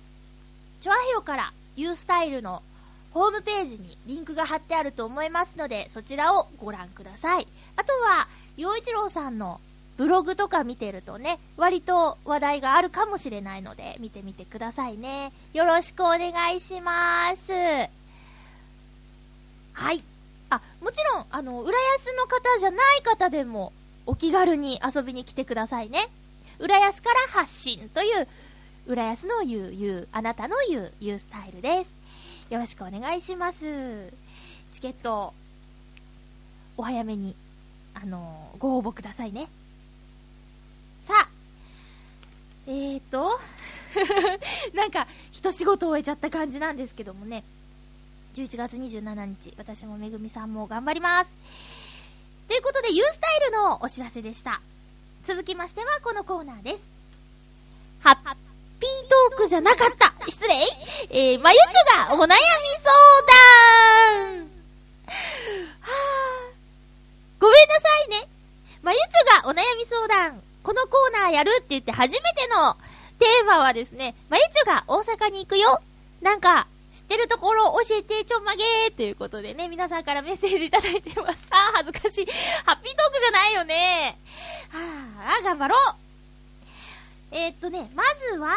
[0.80, 2.62] チョアヘヨから U スタイルの
[3.14, 7.46] ホームページにリンクが貼ってあると思いますので、そちらをご覧ください。
[7.76, 9.60] あとは、洋一郎さんの
[9.96, 15.32] ブログとか見てるとね、割と話題があるかもしれないので、見てみてくださいね。
[15.52, 17.52] よろしくお願いします。
[19.72, 20.02] はい。
[20.50, 23.72] あ、もちろん、あの、浦安の方じゃない方でも、
[24.06, 26.08] お気軽に遊びに来てくださいね。
[26.58, 28.26] 浦安から発信という、
[28.88, 32.03] 浦安の言う、言う、あなたの言う、言うスタイルです。
[32.50, 34.12] よろしくお願いします。
[34.72, 35.32] チケット、
[36.76, 37.34] お早めに、
[37.94, 39.48] あのーご応募くださいね。
[41.02, 41.28] さあ、
[42.66, 43.38] えーと、
[44.74, 47.44] なんか、一仕事終えちゃった感じなんですけどもね、
[48.34, 51.30] 11月27日、私もめぐみさんも頑張ります。
[52.48, 54.60] ということで、ユースタイルのお知らせでした。
[55.22, 56.84] 続きましては、このコーナーです。
[58.00, 58.43] ハッ
[58.84, 60.54] ピートークじゃなかった失礼
[61.08, 62.36] えー、まゆちょがお悩み相
[64.28, 64.44] 談
[65.80, 66.54] はぁ。
[67.40, 68.28] ごめんなさいね。
[68.82, 70.42] まゆちょがお悩み相談。
[70.62, 72.74] このコーナーやるって言って初めての
[73.18, 75.80] テーマはですね、まゆちょが大阪に行くよ。
[76.20, 81.46] なんか、知ってるところ教えてちょんまげーということでね、皆さんからメッセージいただいてます。
[81.50, 82.26] あー、恥ずかしい。
[82.66, 84.18] ハッピートークじゃないよね。
[84.70, 86.03] はあ、頑張ろう。
[87.30, 88.54] えー、っとね、まずは、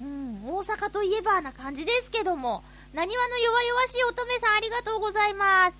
[0.00, 5.76] うん、大阪といえばな感じですけども、なにわの弱々しい乙女さんありがとうございます。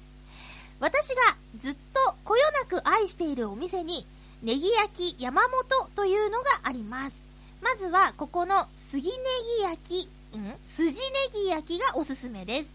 [0.78, 4.06] 私がずっとこよなく愛しているお店に、
[4.42, 7.16] ネギ焼き山本というのがあります。
[7.62, 9.16] まずは、ここの杉ネ
[9.58, 12.70] ギ焼き、うん筋ネギ焼きがおすすめです。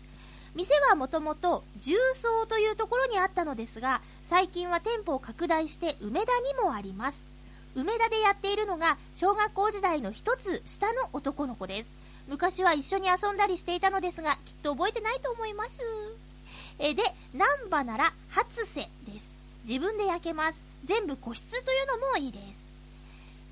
[0.55, 7.34] 店はもともと重曹というところにあったのですが、最近は店舗を拡大して梅田にもあります。
[7.75, 11.89] 梅田でやっているのが小学校時代の一つ下の男の子です。
[12.27, 15.81] 昔は一緒に遊んだりしていたのですが、きっと覚えてないと思います。
[16.79, 19.29] えで、南波なら初瀬です。
[19.67, 20.59] 自分で焼けます。
[20.85, 22.39] 全部個室というのもいいで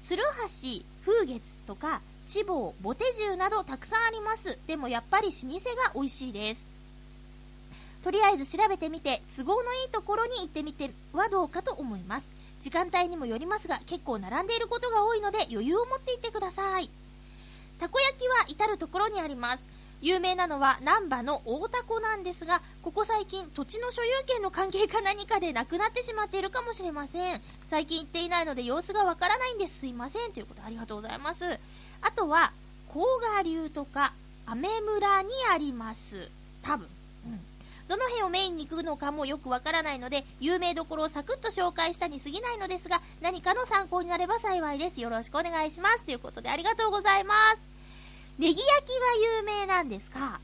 [0.02, 0.10] す。
[0.10, 4.58] 鶴橋、風月とか、千房、ボテジュなどたくさんあります。
[4.68, 6.64] でもやっぱり老舗が美味しいです。
[8.04, 12.43] とりあえず調べてみて、都合のいいところに行ってみてはどうかと思います。
[12.64, 16.90] 時間帯にもよりますが、結構並んでいることが多いので余裕を持って行ってください。
[17.78, 19.64] たこ焼きは至るところにあります。
[20.00, 27.42] 有名なのは難波の大タコなんですが、ここ最近土地の所有権の関係か何かでなくなってしまっているかもしれません。
[27.66, 29.80] 最近行っていないので様子がわからないんです。
[29.80, 30.32] すいません。
[30.32, 31.44] ということありがとうございます。
[32.02, 32.54] あとは、
[32.94, 34.14] 甲賀流とか、
[34.46, 36.30] アメ村にあります。
[36.62, 36.88] 多分。
[37.90, 45.02] どの辺をメインに行くのかもよくわからないので、有名どころをサクッと紹介したに過ぎないのですが、何かの参考になれば幸いです。
[45.02, 46.04] よろしくお願いします。
[46.04, 47.60] ということで、ありがとうございます。
[48.40, 48.94] ネギ焼きが
[49.38, 50.40] 有名なんですか？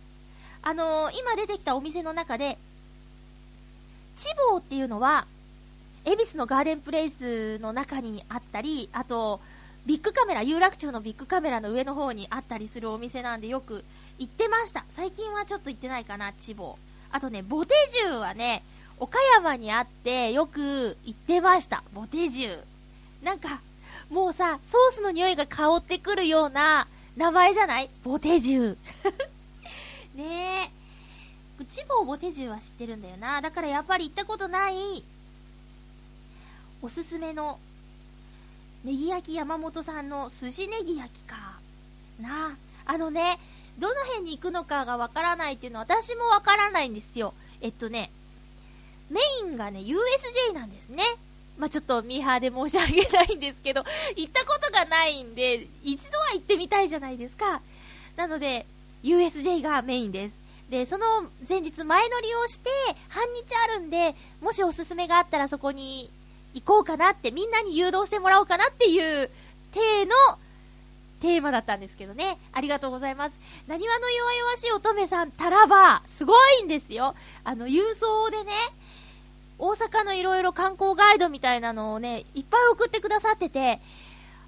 [0.62, 2.58] あのー、今出てきたお店の中で、
[4.17, 5.25] チボーっていうのは、
[6.04, 9.39] 恵比寿のガーデンプレイスの中にあったり、あと、
[9.86, 13.86] ビッグカメラ、有楽町のビッグカメラの上の方にあったりするお店なんでよく
[14.19, 14.84] 行ってました。
[14.89, 16.88] 最近はちょっと行ってないかな、チボー。
[17.11, 18.63] あとね、ボテジューはね、
[18.99, 21.83] 岡山にあってよく行ってました。
[21.93, 22.59] ボテジュー。
[23.23, 23.61] なんか、
[24.09, 27.89] もうさ、ソースの匂いが香ってくるような名前じゃない？
[28.03, 28.77] ボテジュー。
[30.15, 30.71] ね
[31.59, 31.63] え。
[31.69, 33.41] チボーボテジューは知ってるんだよな。
[33.41, 35.03] だからやっぱり行ったことない、
[36.81, 37.59] おすすめの、
[38.85, 41.59] ネギ焼き山本さんの寿司ネギ焼きか。
[42.21, 42.51] な
[42.85, 42.93] あ。
[42.93, 43.37] あのね、
[43.79, 47.33] どの辺に行くのかがわからないっていうのは私もわからないんですよ。
[47.61, 48.11] えっとね、
[49.09, 51.03] メインがね、USJ なんですね。
[51.57, 53.83] まあ、ちょっとミーハーで申し訳ないんですけど、
[54.15, 57.61] 行ったことがないんで、一度は行ってみたいじゃないですか。
[58.15, 58.65] なので、
[59.03, 60.35] USJ がメインです。
[60.69, 62.69] で、その前日前乗りをして、
[63.09, 66.09] 半日あるんで、もしおすすめがあったらそこに
[66.53, 69.29] 行こうかなって、みんなに誘導してもらおうかなっていう
[69.73, 70.15] 体の
[71.19, 72.38] テーマだったんですけどね。
[72.53, 73.34] ありがとうございます。
[73.67, 77.15] なにわの弱々しい乙女さん、タラバすごいんですよ。
[77.43, 78.53] あの、郵送でね、
[79.58, 83.79] 大阪のいろいろ観光ガイドみたいなのをね、いっぱい送ってくださってて、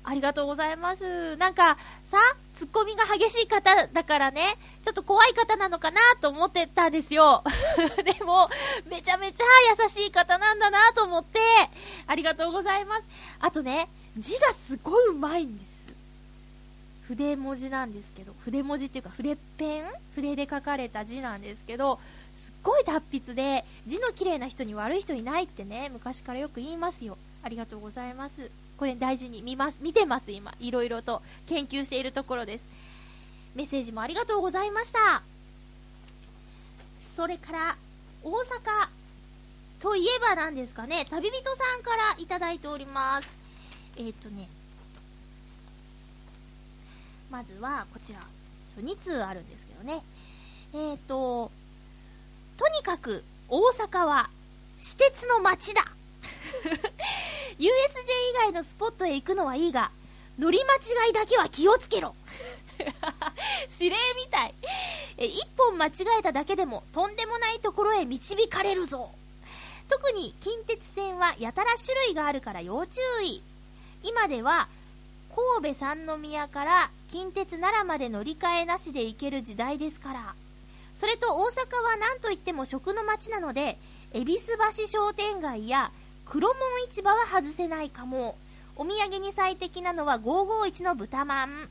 [0.03, 1.35] ありがとうございます。
[1.37, 2.17] なんか、さ、
[2.55, 7.43] ツッコミが激しい方だからね、ちょっと怖い方なのかなと思ってたんですよ。
[8.03, 8.49] でも、
[8.87, 9.43] めちゃめちゃ
[9.79, 11.39] 優しい方なんだなと思って、
[12.07, 13.03] ありがとうございます。
[13.39, 15.70] あとね、字がすごいうまいんです。
[17.11, 19.83] 筆文字なんですけど、筆文字っていうか筆ペン？
[20.15, 21.99] 筆で書かれた字なんですけど、
[22.35, 27.17] すっごい達筆で、字の綺麗な人に悪い人いないってね、昔からよく言いますよ。
[27.43, 28.49] ありがとうございます。
[28.77, 30.53] これ大事に見ます、見てます、今。
[30.61, 32.63] いろいろと研究しているところです。
[33.55, 35.21] メッセージもありがとうございました。
[37.13, 37.75] それから、
[38.23, 38.87] 大阪
[39.81, 43.27] といえばなんですかね、旅人さんからいただいております。
[43.97, 44.47] えっ、ー、とね、
[47.31, 48.19] まずはこちら、
[48.75, 50.03] そう2通あるんですけどね。
[50.73, 51.49] えっ、ー、と、
[52.57, 54.29] とにかく大阪は
[54.77, 55.85] 私鉄の街だ
[57.57, 57.69] USJ 以
[58.35, 59.91] 外のスポットへ行くのはいいが、
[60.37, 60.75] 乗り間
[61.07, 62.15] 違いだけは気をつけろ
[63.71, 64.53] 指令みたい。
[65.17, 69.09] え、一本間違えただけでも、とんでもないところへ導かれるぞ。
[69.87, 73.41] 特に近鉄線はやたら種類があるから要注意。
[74.03, 74.67] 今では、
[75.35, 80.35] 神戸三宮から近鉄奈良まで乗り換えなしで行ける時代ですから。
[80.97, 83.77] それと大阪は何といっても食の街なので、
[84.13, 85.91] 恵比寿橋商店街や
[86.25, 86.57] 黒門
[86.89, 88.37] 市場は外せないかも。
[88.75, 91.69] お土産に最適なのは551の豚まん。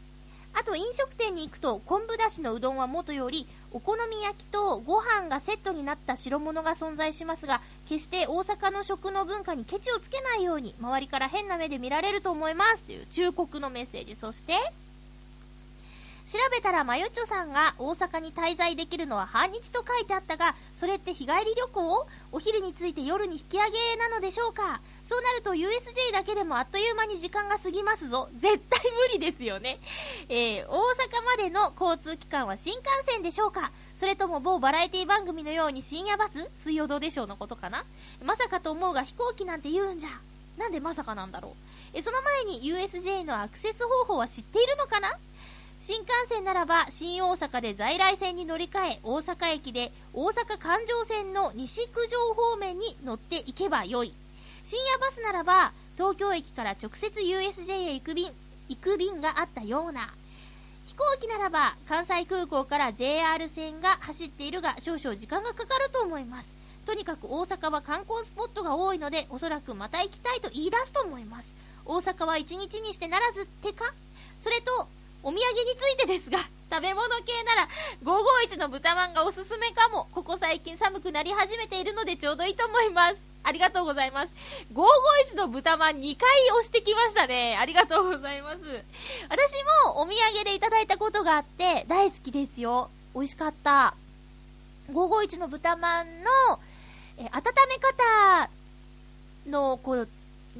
[0.54, 14.16] あと飲食店に行くと昆布だしのうどんはもとよりお好み焼きとご飯がセットになった白物が存在しますが決して大阪の食の文化にケチをつけないように周りから変な目で見られると思いますという忠告のメッセージ。
[14.16, 14.54] そして
[16.26, 22.06] 調べたらまゆちょさんが大阪に滞在できるのは半日と書いてあったがそれって日帰り旅行？
[22.30, 24.80] お昼について夜に引き上げなのでしょうか？
[25.10, 28.28] そうなると USJ だけでもあっという間に時間が過ぎますぞ。
[28.38, 29.80] 絶対無理ですよね。
[30.28, 30.76] えー、大阪
[31.24, 33.72] までの交通機関は新幹線でしょうか？
[33.96, 36.48] それとも某バラエティ番組のように深夜バス？
[36.56, 37.84] 水曜どうでしょうのことかな？
[38.24, 40.10] まさかと思うが飛行機なんて言うんじゃ。
[40.56, 41.56] なんでまさかなんだろ
[41.92, 41.98] う？
[41.98, 45.18] え、その前に USJ のアクセス方法は知っているのかな？
[45.80, 54.14] 新幹線ならば新大阪で在来線に乗り換え大阪駅で大阪環状線の西九条方面に乗っていけばよい
[54.70, 58.28] 深夜バスならば東京駅から直接 USJ へ行く便
[58.68, 60.14] 行く便があったような
[60.86, 66.54] 飛行機ならば関西空港から JR 線が走っているが少々時間がかかると思います
[66.86, 71.52] とにかく大阪は観光スポットが多いのでおそらくまた行きたいと言い出すと思います
[71.84, 73.92] 大阪は1日にしてならずってか？
[74.40, 74.86] それと
[75.24, 75.40] お土産に
[75.76, 76.38] ついてですが、
[76.70, 77.68] 食べ物系なら
[78.04, 80.06] 551の豚まんがおすすめかも。
[80.12, 83.29] ここ最近寒くなり始めているのでちょうどいいと思います。
[83.42, 84.32] ありがとうございます。
[84.74, 87.56] 551の豚まん2回押してきましたね。
[87.58, 88.58] ありがとうございます。
[89.28, 92.90] 私もお土産でいただいたことがあって大好きですよ。
[93.14, 93.94] 美味しかった。
[94.92, 96.60] 551の豚まんの、
[97.18, 98.50] え、温め方
[99.46, 100.08] の、こう、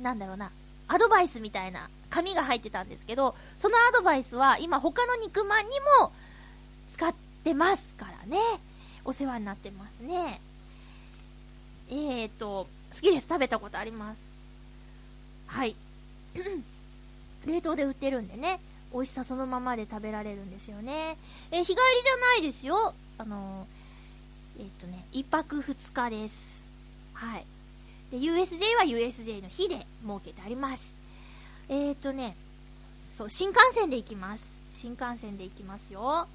[0.01, 0.51] なんだろうな、
[0.89, 5.70] アドバイスみたいな紙が入ってたんですけど、そのアドバイスは今他の肉まんに
[6.01, 6.12] も
[6.93, 7.14] 使っ
[7.45, 8.39] てますからね。
[9.05, 10.41] お世話になってますね。
[11.91, 13.26] えーと、好きです。
[13.28, 14.22] 食べたことあります。
[15.47, 15.74] はい。
[17.47, 18.61] 冷凍で売ってるんでね、
[18.93, 21.16] 美味しさそのままで食べられるんですよね。
[21.51, 22.95] えー、日帰りじゃないですよ。
[23.18, 26.64] あのー、えっ、とね、1泊2日です。
[27.12, 27.47] はい。
[28.12, 30.95] で、USJ は USJ の日で設けてあります。
[31.68, 32.36] えっ、とね、
[33.16, 34.59] そう、新幹線で行きます。
[34.74, 36.28] 新幹線で行きますよ。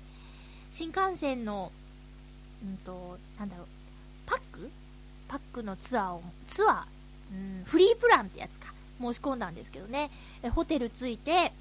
[0.72, 1.72] 新幹線の、
[2.62, 3.68] うんと、なんだろう、
[4.26, 4.70] パック
[5.28, 6.84] パックのツアーを、ツアー、
[7.32, 8.76] うん、フリープランってやつか。
[9.00, 10.10] 申し込んだんですけどね。
[10.44, 11.52] えホテル着いて、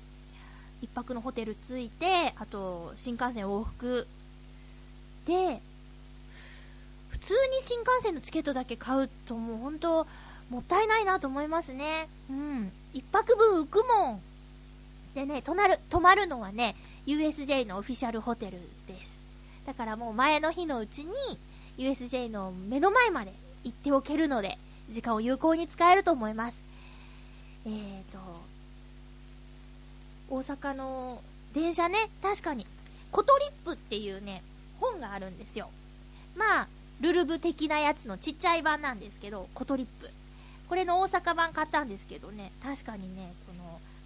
[0.82, 4.06] 一泊のホテル着いて、あと、新幹線往復。
[5.26, 5.60] で、
[7.10, 10.06] 普通に新幹線のチケットだけ買うともう本当、
[10.50, 12.08] もったいないなと思いますね。
[12.28, 12.72] うん。
[12.92, 14.20] 一泊分浮くもん。
[15.14, 19.22] でね、泊まる、泊まるのはね、USJ のオフィシャルホテルです。
[19.66, 21.12] だからもう前の日のうちに、
[21.78, 23.32] USJ の目の前まで
[23.64, 24.58] 行っておけるので、
[24.90, 26.62] 時間を有効に使えると思います。
[27.66, 28.18] えーと、
[30.28, 31.22] 大阪の
[31.54, 32.66] 電車ね、確かに、
[33.10, 34.42] コトリップっていうね、
[34.80, 35.70] 本があるんですよ。
[36.36, 36.68] まあ、
[37.00, 40.10] ルルブ的なやつのちっちゃい版なんですけど、コトリップ。
[40.68, 43.52] これの大阪版買ったんですけどね、確かにね、こ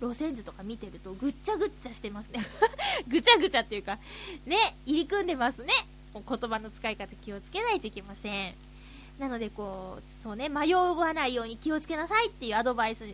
[0.00, 2.40] の路線図とか見てるとぐっちゃぐっちゃしてますね。
[3.08, 3.98] ぐちゃぐちゃっていうか、
[4.46, 5.72] ね、入り組んでますね。
[6.14, 8.54] 言葉の使い方気をつけないといけません。
[9.18, 13.04] なのでこう、そうね、迷わないように気をつけなさいっていうアドバイス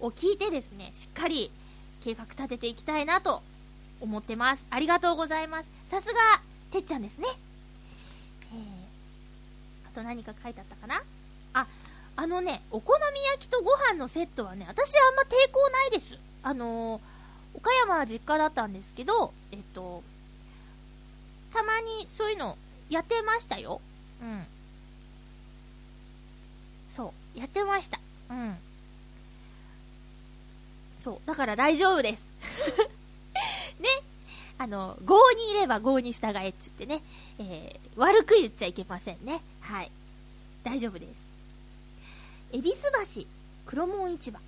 [0.00, 1.50] を聞いてですね、しっかり
[2.02, 3.42] 計画立てていきたいなと
[4.00, 4.66] 思ってます。
[4.70, 5.68] ありがとうございます。
[5.86, 6.40] さすが、
[6.70, 7.28] てっちゃんですね。
[8.52, 8.58] えー、
[9.88, 11.02] あと何か書いてあったかな？
[11.52, 11.66] あ、
[12.16, 13.02] あのね、お好み
[13.32, 16.18] 焼きとご飯のセットはね、私あんま抵抗ないです。
[16.42, 20.02] あのー、岡山は実家だったんですけど、えっと、
[21.52, 22.56] たまにそういうの
[22.88, 23.82] やってましたよ。
[24.22, 24.46] うん。
[27.34, 28.00] やってました。
[28.30, 28.56] うん。
[31.02, 32.22] そう、だから大丈夫です。
[33.80, 33.88] ね。
[34.58, 37.02] あの、5にいれば5に従えっちゅってね、
[37.38, 39.40] えー、悪く言っちゃいけませんね。
[39.60, 39.90] はい。
[40.64, 41.08] 大丈夫です。
[42.52, 43.26] 恵比寿橋、
[43.66, 44.38] 黒門市場。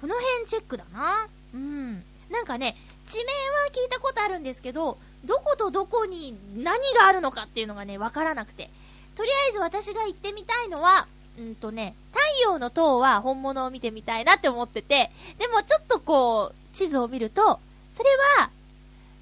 [0.00, 1.28] この辺チェックだな。
[1.52, 2.02] うん。
[2.30, 2.76] なんかね、
[3.06, 3.30] 地名は
[3.72, 8.70] 聞いたことあるんですけど、どことどこに何があるのかっていうのがね、わからなくて。
[9.16, 11.06] とりあえず私が行ってみたいのは、
[11.40, 17.58] うんとね、太陽の塔は本物を見てみたいなって思ってて、でもちょっとこう、地図を見ると、
[17.94, 18.50] それは、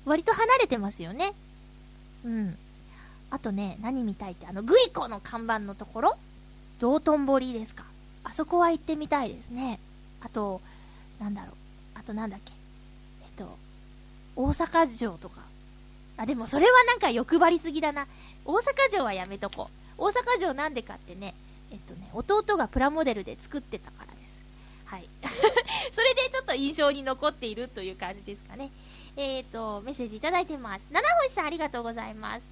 [0.05, 1.33] 割と離れてますよね。
[2.25, 2.59] うん。
[3.31, 6.17] あとね、何見たいって、あの、グリコの看板のところ？
[6.81, 7.85] 道頓堀ですか。
[8.25, 9.79] あそこは行ってみたいですね。
[10.21, 10.61] あと、
[11.21, 11.55] なんだろう。
[11.95, 12.53] あとなんだっけ。
[13.23, 13.57] えっと、
[14.35, 15.43] 大阪城とか。
[16.17, 18.09] あ、でもそれはなんか欲張りすぎだな。
[18.45, 20.03] 大阪城はやめとこう。
[20.03, 21.35] 大阪城なんでかってね、
[21.71, 24.41] えっとね、弟がプラモデルで作ってたからです。
[24.87, 25.09] はい。
[25.95, 28.71] それでちょっと印象に残っているという感じですかね。
[29.17, 30.83] えっ、と、メッセージいただいてます。
[30.91, 32.47] 七星さんありがとうございます。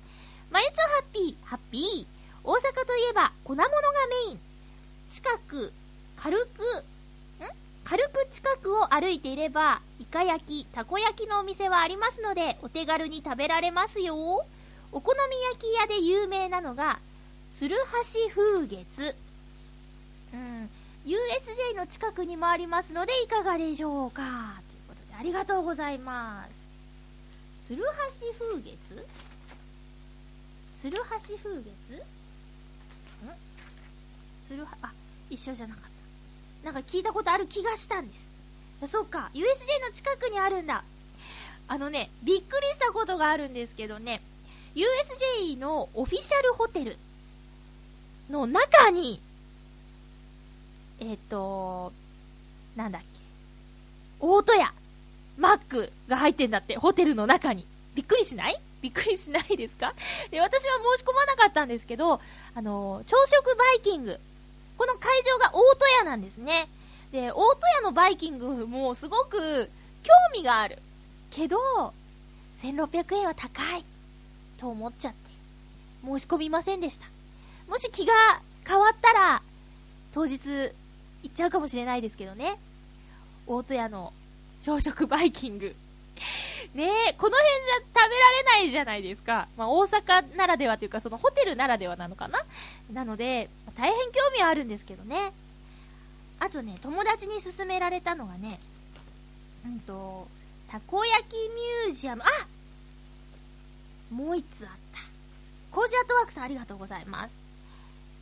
[0.50, 2.06] まゆちょハッピー、ハッピー。
[2.44, 3.70] 大阪といえば、粉物が
[4.26, 4.40] メイン。
[5.08, 5.72] 近く、
[6.16, 6.62] 軽く、
[7.42, 7.48] ん？
[7.84, 14.44] 軽く近くを歩いていれば、イカ焼き、たこ焼きのお店はありますので、お手軽に食べられますよ。
[14.92, 16.98] お好み焼き屋で有名なのが、
[17.58, 19.14] 鶴橋風月。
[20.34, 20.68] うん。
[21.06, 24.20] USJ の近くにもありますので、いかがでしょうか？
[24.22, 26.46] ということで、ありがとうございま
[27.62, 27.68] す。
[27.68, 27.90] 鶴橋
[28.50, 29.06] 風月？
[30.74, 31.94] 鶴橋風月？
[31.94, 32.02] ん？
[34.46, 34.92] 鶴橋、あ、
[35.30, 35.84] 一緒じゃなかっ
[36.62, 36.70] た。
[36.72, 38.28] なんか聞いたことある気がしたんです。
[38.92, 39.40] そうか、USJ
[39.80, 40.84] の近くにあるんだ。
[41.68, 44.20] あのね、びっくりしたことがあるんですけどね、
[44.74, 46.98] USJ のオフィシャルホテル
[48.30, 49.20] の中に、
[51.00, 51.92] えっ、ー、と、
[52.74, 53.06] なんだっけ、
[54.20, 54.72] 大戸屋、
[55.38, 57.66] マックが入ってんだって、ホテルの中に。
[57.94, 58.60] びっくりしない？
[58.82, 59.94] びっくりしないですか？
[60.30, 62.20] で、私は申し込まなかったんですけど、
[62.54, 64.20] あの、朝食バイキング。
[64.76, 66.68] この会場が大戸屋なんですね。
[67.10, 69.70] で、大戸屋のバイキングもすごく
[70.02, 70.78] 興味がある。
[71.30, 71.56] けど、
[72.56, 73.84] 1600円は高い。
[74.58, 75.18] と思っちゃって、
[76.04, 77.06] 申し込みませんでした。
[77.68, 78.12] もし気が
[78.66, 79.42] 変わったら、
[80.12, 80.38] 当日
[81.22, 82.58] 行っちゃうかもしれないですけどね。
[83.46, 84.12] 大戸屋の
[84.62, 85.74] 朝食バイキング。
[86.74, 89.48] ねえ、この辺じゃ食べられないじゃないですか。
[89.56, 92.44] まあ、大阪ならではというか、そのホテルならではなのかな
[92.92, 95.32] なので、大変興味はあるんですけどね。
[96.38, 98.58] あとね、友達に勧められたのがね、
[99.64, 100.28] うんと、
[100.70, 102.46] たこ焼きミュージアム、あ
[104.10, 105.00] もう一つあった。
[105.70, 107.45] コージアットワークさんありがとうございます。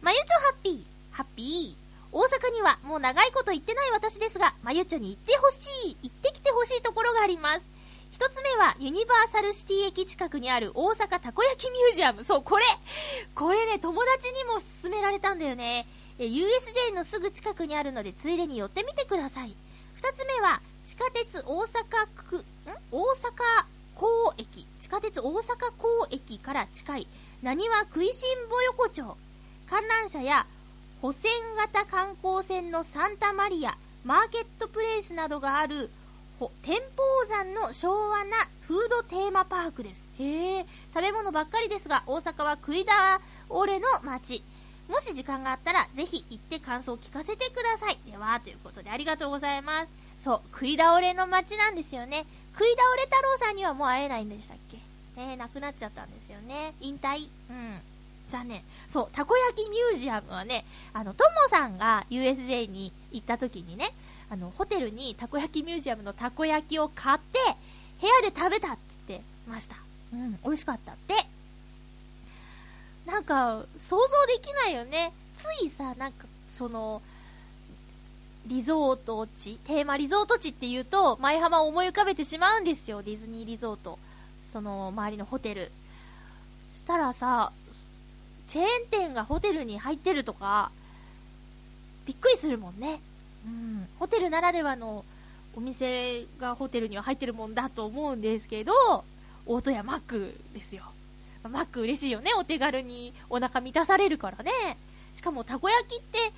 [0.05, 1.85] まゆちょハッピー、ハッピー。
[2.13, 7.65] 大阪にはもう長いこと行ってない私ですが、まゆちょに行ってほしい、行ってきてほしいところがあります。
[8.13, 12.23] 一つ目はユニバーサルシティ駅近くにある大阪たこ焼きミュージアム。
[12.23, 12.67] そう、これ
[13.35, 15.87] これね、友達にも勧められたんだよね。
[16.19, 19.57] USJ のすぐ近くにあるので、ついでに寄ってみてください。
[19.95, 22.45] 二つ目は、地下鉄大阪区、ん？
[22.93, 24.67] 大阪港駅。
[24.81, 27.07] 地下鉄大阪港駅から近い、
[27.43, 29.17] なにわ食いしんぼ横丁。
[29.75, 30.47] 観覧車や、
[31.03, 35.91] 保線型観光船のサンタマリア、マーケットプレイスなどがある、
[36.39, 38.37] ほ天保山の昭和な
[38.69, 40.07] フードテーマパークです。
[40.21, 43.21] へえ、食べ物ばっかりですが、大阪は食い倒
[43.67, 44.45] れの街。
[44.89, 47.99] もし時間があったら、ぜひ行って感想を聞かせてください。
[48.09, 49.89] では、ということでありがとうございます。
[50.23, 52.27] そう、食い倒れの街なんですよね。
[52.53, 54.79] 食い倒れ太郎さんにはもう会えないんでしたっけ？
[55.21, 56.75] ね亡くなっちゃったんですよね。
[56.79, 57.29] 引退？
[57.51, 57.81] うん。
[58.35, 58.63] 残念。
[58.89, 63.93] そう、たこ焼きミュージアムはね、あの、ともさんが USJ に行った時にね、
[64.29, 67.39] あの、ホテルにたこ焼きミュージアムのたこ焼きを買って、
[68.01, 68.79] 部屋で食べたって
[69.09, 69.77] 言ってました。
[70.13, 71.15] うん、美味しかったって。
[73.07, 75.13] なんか、想像できないよね。
[75.37, 77.03] ついさ、なんか、その、
[78.47, 83.99] リゾート地、テーマリゾート地って言うと、舞浜を思い浮かべてしまうんですよ、ディズニーリゾート。
[84.43, 85.71] その、周りのホテル。
[86.75, 87.53] したらさ、
[88.47, 90.71] チェーン店がホテルに入ってるとか、
[92.07, 93.01] びっくりするもんね。
[93.47, 93.89] うん。
[93.99, 95.05] ホテルならではの
[95.57, 98.73] お店がホテルには入ってるもんだと思うんですけど、
[99.47, 100.85] 大戸屋マックですよ。
[101.49, 104.51] マック嬉しいよね、お手軽にお腹満たされるからね。
[105.15, 106.33] しかもたこ焼きって、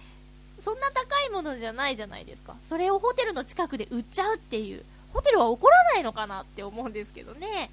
[0.59, 2.57] そんな高いものじゃないじゃないですか。
[2.62, 4.84] それをホテルの近くで売っちゃうっていう。
[5.12, 7.70] ホテルは怒らないのかなって思うんですけどね。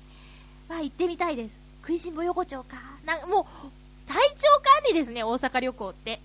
[0.69, 1.57] まあ行ってみたいです。
[1.81, 2.77] 食いしん坊横丁か。
[3.05, 3.67] なもう、
[4.07, 6.19] 体調管理ですね、大阪旅行って。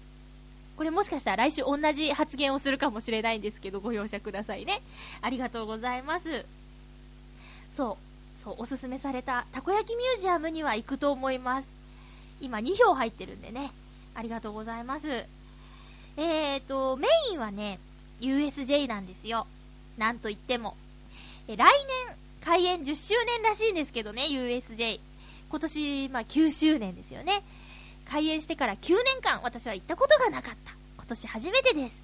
[0.76, 4.80] これもしかしたら来週同じ発言をするかもしれないんですけど、ご容赦くださいね。
[5.22, 6.44] ありがとうございます。
[7.74, 7.98] そ
[8.36, 11.72] う、そう、おすすめされたたこ焼きミュージアムには行くと思います。
[12.40, 13.72] 今2票入ってるんでね。
[14.14, 15.08] ありがとうございます。
[16.16, 17.78] えーと、メインはね、
[18.20, 19.46] USJ なんですよ。
[19.96, 20.76] なんといっても。
[21.48, 21.72] え来
[22.06, 25.00] 年、開園10周年らしいんですけどね、USJ。
[25.50, 27.42] 今年、まあ9周年ですよね。
[28.10, 30.72] 開園してから9年間私は行ったことがなかった。
[30.96, 32.00] 今年初めてです。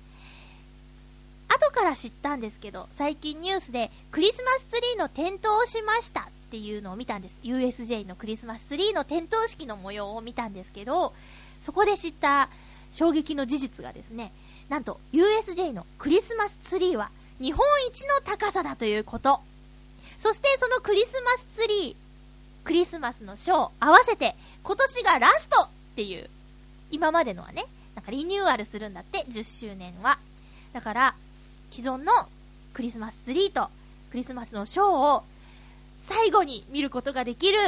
[1.49, 7.39] 後から知ったんですけど、最近ニュースでクリスマスツリーの点灯をしましたっていうのを見たんです。
[7.43, 11.15] USJ のクリスマスツリーの点灯式の模様を見たんですけど、
[11.61, 12.49] そこで知った
[12.93, 14.33] 衝撃の事実がですね、
[14.69, 19.41] なんと USJ のクリスマスツリーは日本一の高さだということ。
[20.19, 26.29] そしてそのクリスマスツリー、クリスマスのショー合わせて今年がラストっていう、
[26.91, 30.19] 今までのはね、なんかリニューアルするんだって、10周年は。
[30.73, 31.15] だから、
[31.71, 32.13] 既存の
[32.73, 33.69] クリスマスツリーと
[34.11, 35.25] クリスマスのショーを
[36.01, 37.59] 最後に見ることができる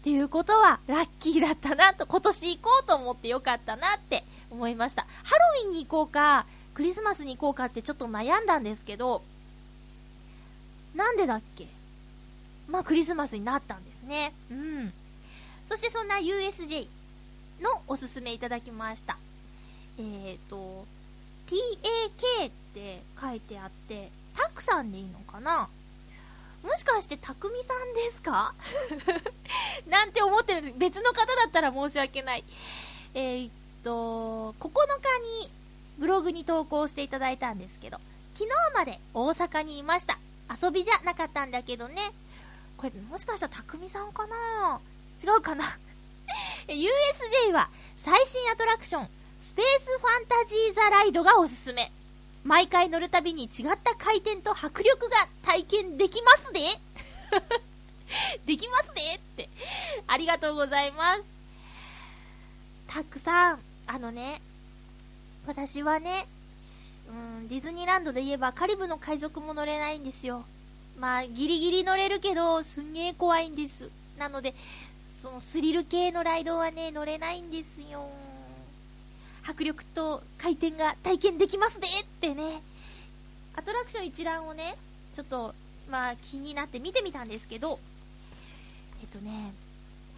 [0.00, 5.06] っていうことはラッキーだったなと、今年行こうと思ってよかったなって思いました。
[5.24, 9.22] ハロウィンに行こうか、クリスマスに行こうかってちょっと悩んだんですけど、
[10.94, 11.66] なんでだっけ？
[12.68, 14.32] まあクリスマスになったんですね。
[14.50, 14.92] うん。
[15.66, 16.88] そしてそんな USJ
[17.60, 19.16] のおすすめいただきました。
[19.98, 20.86] えーと、
[21.46, 25.68] TAK って書いてあって、タクさんでいいのかな？
[26.62, 28.54] もしかしてたくみさんですか？
[29.88, 30.78] なんて思ってるんです。
[30.78, 32.44] 別の方だったら申し訳ない。
[33.14, 33.52] えー、っ
[33.82, 35.50] と、9日に
[35.98, 37.98] ブログに投稿していただいたんですけど、
[38.34, 40.18] 昨日まで大阪にいました。
[40.62, 42.12] 遊びじゃなかったんだけどね。
[42.76, 44.80] これもしかしたらたくみさんかな？
[45.22, 45.76] 違うかな？
[46.68, 49.08] USJ は最新アトラクション、
[49.40, 51.90] スペースファンタジーザライドがおすすめ。
[52.44, 53.50] 毎回乗るたびに違っ
[53.82, 56.60] た回転と迫力が体験できますで
[58.46, 59.48] できますでって。
[60.06, 61.22] ありがとうございます。
[62.88, 64.40] たくさん、あのね、
[65.46, 66.26] 私はね、
[67.08, 67.12] う
[67.42, 70.44] ん、ディズニーランドで言えばカリブの海賊も乗れないんですよ。
[70.98, 73.90] まあ、ギリギリ乗れるけど、すんげえ怖いんです。
[74.18, 74.54] なので、
[75.20, 78.08] そのスリル系のライドはね、乗れないんですよ。
[79.46, 82.62] 迫力と回転が体験できますでってね。
[83.54, 84.76] アトラクション一覧をね、
[85.12, 85.54] ちょっと、
[85.90, 87.78] まあ気になって見てみたんですけど、
[89.02, 89.52] えっとね、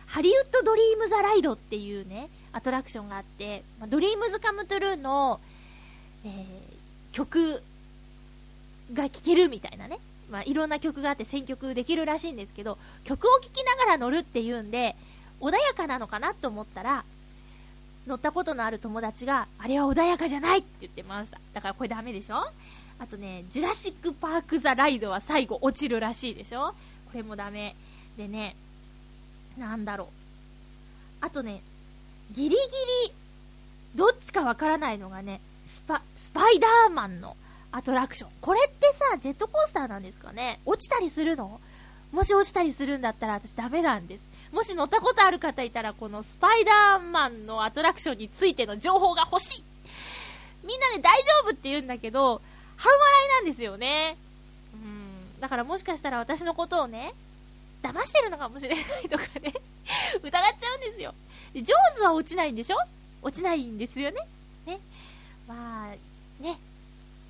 [0.07, 5.41] ハリウッドドリームザライドっていうね、アトラクションがあって、まドリームズカムトゥルーの、
[6.25, 6.73] えー
[7.13, 7.63] 曲
[8.95, 9.99] が聴けるみたいなね。
[10.33, 14.97] まあ、いろんな曲があって選曲できるらしいんですけど、曲を聴きながら乗るっていうんで、
[15.41, 17.05] 穏やかなのかなと思ったら、
[18.07, 21.39] 乗ったことのある友達が、あれは穏やかじゃないって言ってました。
[21.53, 22.51] だからこれダメでしょ？
[22.99, 26.69] あとね、ジュラシック・パーク・ザ・ライドは最後落ちるらしいでしょ？
[26.71, 26.75] こ
[27.15, 27.77] れもダメ。
[28.17, 28.57] でね、
[29.59, 30.09] なんだろう。
[31.21, 31.63] あとね、
[32.33, 32.59] ギリギリ、
[33.95, 37.37] どっちかわからないのがね、スパ、スパイダーマンの
[37.73, 38.31] アトラクション。
[38.41, 40.61] これってさ、ジェットコースターなんですかね？
[40.67, 41.61] 落ちたりするの？
[42.13, 44.25] もし落ちたりするんだったら私ダメなんです。
[44.53, 49.65] もし乗ったことある方いたら、このスパイダーマンのアトラクションについての情報が欲しい
[50.63, 52.43] みんなで大丈夫って言うんだけど、
[52.77, 54.17] 半笑いなんですよね。
[54.75, 55.41] うん。
[55.41, 57.15] だからもしかしたら私のことをね、
[57.83, 59.53] 騙してるのかもしれないとかね
[60.23, 61.15] 疑っちゃうんですよ。
[61.55, 62.77] で、上手は落ちないんでしょ？
[63.23, 64.21] 落ちないんですよね。
[64.67, 64.81] ね。
[65.49, 66.59] まあ、ね。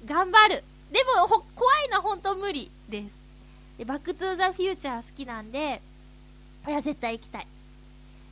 [0.05, 0.65] 頑張る。
[0.91, 3.15] でも、怖いのは本当無理です。
[3.79, 5.81] で、バックトゥーザフューチャー好きなんで、
[6.65, 7.47] これは絶対行きたい。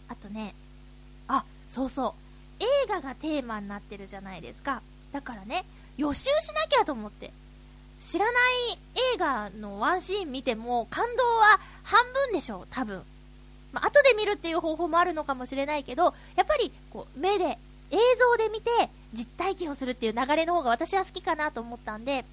[0.09, 0.55] あとね、
[1.29, 2.14] あ、そうそ
[2.61, 2.62] う。
[2.62, 4.83] 映画がテーマになってるじゃないですか。
[5.12, 5.64] だからね、
[5.97, 7.33] 予習しなきゃと思って。
[8.01, 8.33] 知らな
[8.73, 8.79] い
[9.14, 13.03] 映画のワンシーン見ても感動は半分でしょう、多分。
[13.73, 17.59] まあ、後で見るっていう方法もあるのかもしれないけど、やっぱり、こう、目で、
[17.91, 18.71] 映像で見て、
[19.13, 22.25] 実体験をするっていう流れの方が私は好きかなと思ったんで、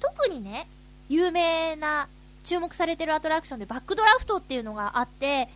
[0.00, 0.66] 特にね、
[1.08, 2.08] 有名な、
[2.44, 5.48] 注目されてるアトラクションでバックドラフトっていうのがあって、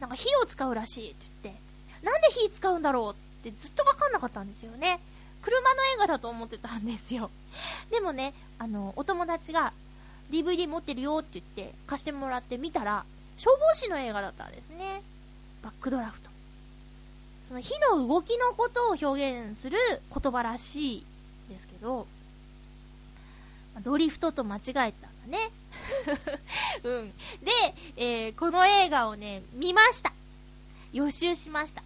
[0.00, 1.60] なんか火を使うらしいって言って、
[2.04, 5.00] なんで火使うんだろうってずっとわかんなかったんですよね。
[5.42, 7.30] 車の映画だと思ってたんですよ。
[7.90, 9.72] でもね、あの、お友達が
[10.30, 13.04] DVD 持ってるよって言って貸してもらって見たら、
[13.36, 15.02] 消防士の映画だったんですね。
[15.62, 16.27] バックドラフト。
[17.48, 19.78] その火の動きのことを表現する
[20.14, 21.06] 言葉らしい
[21.48, 22.06] ですけど、
[23.82, 25.50] ドリフトと間違えてたんだね。
[26.84, 27.12] うん。
[27.42, 30.12] で、えー、この映画をね、見ました。
[30.92, 31.82] 予習しました。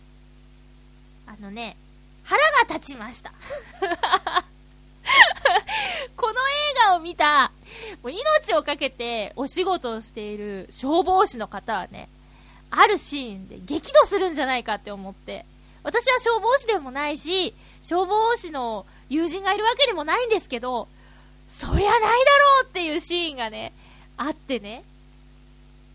[1.29, 1.77] あのね、
[2.25, 3.33] 腹が立ちました。
[6.17, 6.35] この映
[6.87, 7.53] 画を見た、
[8.03, 12.09] もう命をかけてお仕事をしている消防士の方はね、
[12.71, 15.47] あるシーンで激怒するんじゃないかって思って、
[15.85, 20.89] 私は消防士でもないし、消防士の友人がいるわけでもないんですけど、
[21.49, 23.73] そりゃないだろうっていうシーンがね、
[24.17, 24.85] あってね。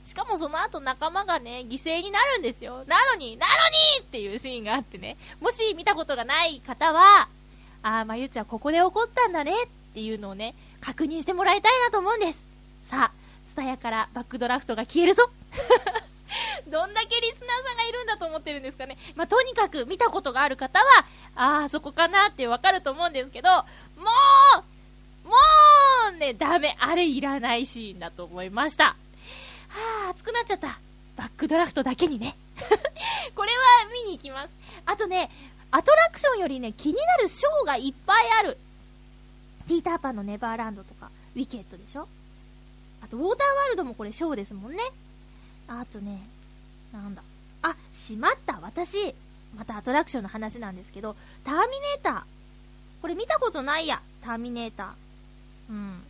[0.06, 2.84] しかもその後仲間がね、犠牲になるんですよ。
[2.88, 3.54] なのに、なの
[4.00, 5.18] にっていうシーンがあってね。
[5.42, 7.28] もし見たことがない方は、
[7.84, 12.46] あー、まゆちゃんここで起こったんだねっていうのをね、確認してもらいたいなと思うんです。
[12.84, 13.12] さあ、
[13.48, 15.30] ツタヤからバックドラフトが消えるぞ
[16.68, 18.98] どんだけリスナーさんがいるんだと思ってるんですかね。
[19.16, 21.06] まあ、とにかく見たことがある方は、
[21.36, 23.64] あー、そこかなってわかると思うんですけど、も
[24.58, 24.78] う
[25.28, 25.34] も
[26.14, 26.76] うね、ダメ。
[26.80, 28.86] あれいらないシーンだと思いました。
[28.86, 30.80] はぁ、熱くなっちゃった。
[31.18, 32.36] バックドラフトだけにね。
[33.36, 33.58] これは
[34.06, 34.54] 見に行きます。
[34.86, 35.30] あとね、
[35.70, 38.58] アトラクションよりね、気になるショーがいっぱいある。
[39.68, 42.08] ピーターパンのネバーランドとか、ウィケットでしょ
[43.04, 44.80] あと、ウォーターワールドもこれショーですもんね。
[45.68, 46.22] あとね、
[46.94, 47.22] なんだ。
[47.62, 48.60] あ、しまった。
[48.62, 49.14] 私、
[49.56, 52.22] またアトラクションの話なんですけど、ターミネーター。
[53.02, 54.02] これ見たことないや。
[54.24, 55.72] ターミネーター。
[55.72, 56.04] うん。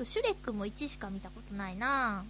[0.00, 2.24] と、シュレックも1しか見たことないな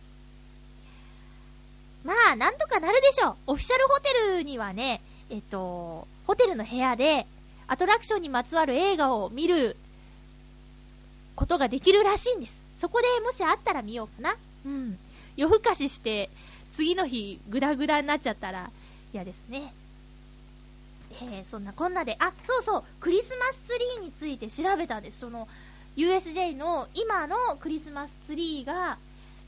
[2.04, 3.34] まあ、なんとかなるでしょう。
[3.48, 7.26] オフィシャルホテルにはね、えっと、ホテルの部屋で、
[7.68, 9.76] アトラクションにまつわる映画を見る
[11.36, 12.58] ことができるらしいんです。
[12.80, 14.36] そこでもしあったら見ようかな。
[14.66, 14.98] うん。
[15.40, 16.28] 夜更かしして、
[16.74, 18.70] 次の日、グダグダになっちゃったら
[19.14, 19.72] 嫌ですね。
[21.22, 25.20] えー、そんなこんなで、あ、そうそう、クリスマスツリーについて調べたんです。
[25.20, 25.48] その、
[25.96, 28.98] USJ の今のクリスマスツリーが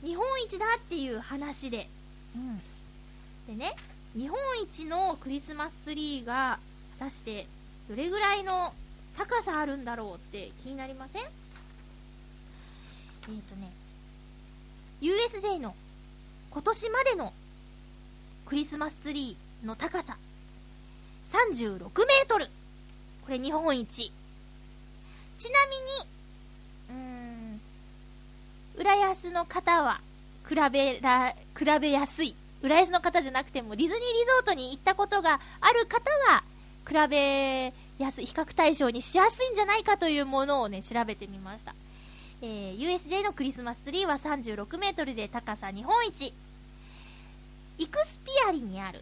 [0.03, 1.87] 日本一だっていう話で。
[2.35, 2.59] うん。
[3.47, 3.75] でね、
[4.17, 6.57] 日本一のクリスマスツリーが
[6.97, 7.45] 果たして
[7.87, 8.73] どれぐらいの
[9.15, 11.21] 高さあるんだろうって気になりません？
[11.21, 13.71] えっ、ー、とね、
[15.01, 15.75] USJ の
[16.53, 17.33] 今年までの
[18.45, 20.17] クリスマスツリーの高さ
[21.27, 22.45] 36メートル
[23.25, 24.11] これ日本一
[25.37, 25.59] ちな
[26.89, 26.99] みに
[28.77, 29.99] うん浦安の方は
[30.47, 36.43] 比べら比べやすい浦安の方じゃなくてもディズニーリゾートに行ったことがある方は、
[36.87, 41.75] 比べやすい、比較対象にしやすいんじゃないかというものをね、調べてみました。
[42.41, 46.33] えー、USJ のクリスマスツリーは36メートルで高さ日本一。
[47.77, 49.01] イクスピアリにある、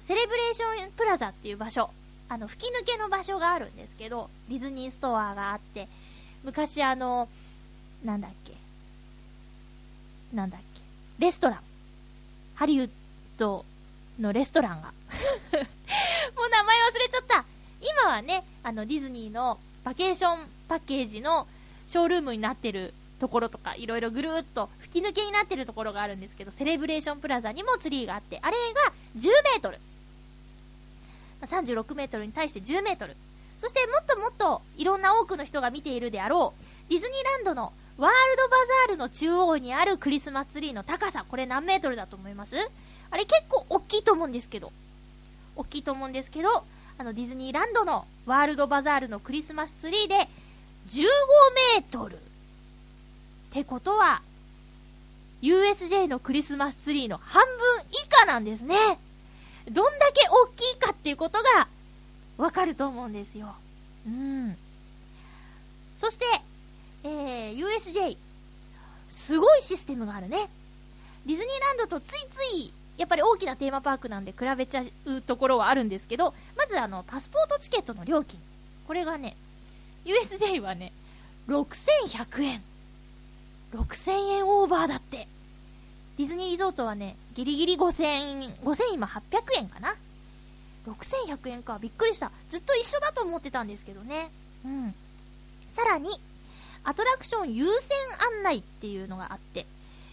[0.00, 1.90] セレブレーションプラザっていう場所、
[2.28, 5.88] あの、吹き抜けの場所があるんですけど、ディズニーストアがあって、
[6.44, 7.28] 昔あの、
[8.04, 8.52] なんだっけ。
[10.34, 10.80] なんだっけ。
[11.18, 11.60] レストラン。
[12.54, 12.90] ハリウッ
[13.38, 13.64] ド
[14.18, 14.92] のレストランが。
[16.36, 17.44] もう名前忘れちゃった。
[17.80, 21.46] 今はね、あのディズニーのバケーションパッケージの
[21.86, 29.78] ショールームになってるところとか、いろいろぐるっと吹き抜けになってるところがあるんですけど、セレブレーションプラザにもツリーがあって、あれが10メートル。
[31.42, 33.16] 36メートルに対して10メートル。
[33.58, 42.56] そしてもっともっといろんな多くの人が見ているであろう、ディズニーランドのワールドバザールの中央にあるクリスマスツリーの高さ、これ何メートルだと思います？
[43.10, 44.72] あれ結構大きいと思うんですけど。
[45.54, 46.64] 大きいと思うんですけど、
[46.98, 50.14] あのディズニーランドのワールドバザールのクリスマスツリーで
[50.88, 51.04] 15
[51.76, 52.18] メートル。
[53.52, 54.22] ってことは、
[55.42, 58.74] USJ のクリスマスツリーの半分以下なんですね。
[59.70, 61.68] どんだけ大きいかっていうことが
[62.38, 63.54] わかると思うんですよ。
[64.06, 64.56] うん。
[66.00, 66.24] そして、
[67.04, 68.16] えー、USJ、
[69.10, 70.48] すごいシステムがあるね。
[71.26, 78.40] ディズニーランドとついつい、やっぱり大きなテーマパークなんで比べちゃうところはあるんですけど、まずあの、パスポートチケットの料金。
[78.86, 79.36] これがね、
[80.06, 80.90] USJ はね、
[81.48, 82.62] 6100円。
[83.72, 85.26] 6000円オーバーだって。
[86.18, 89.22] ディズニーリゾートはね、ギリギリ5000円、5000今800
[89.56, 89.94] 円かな。
[90.86, 91.78] 6100円か。
[91.80, 92.30] びっくりした。
[92.50, 94.30] ずっと一緒だと思ってたんですけどね。
[94.64, 94.94] うん。
[95.70, 96.10] さらに、
[96.84, 97.96] アトラクション優先
[98.36, 99.66] 案内っていうのがあって、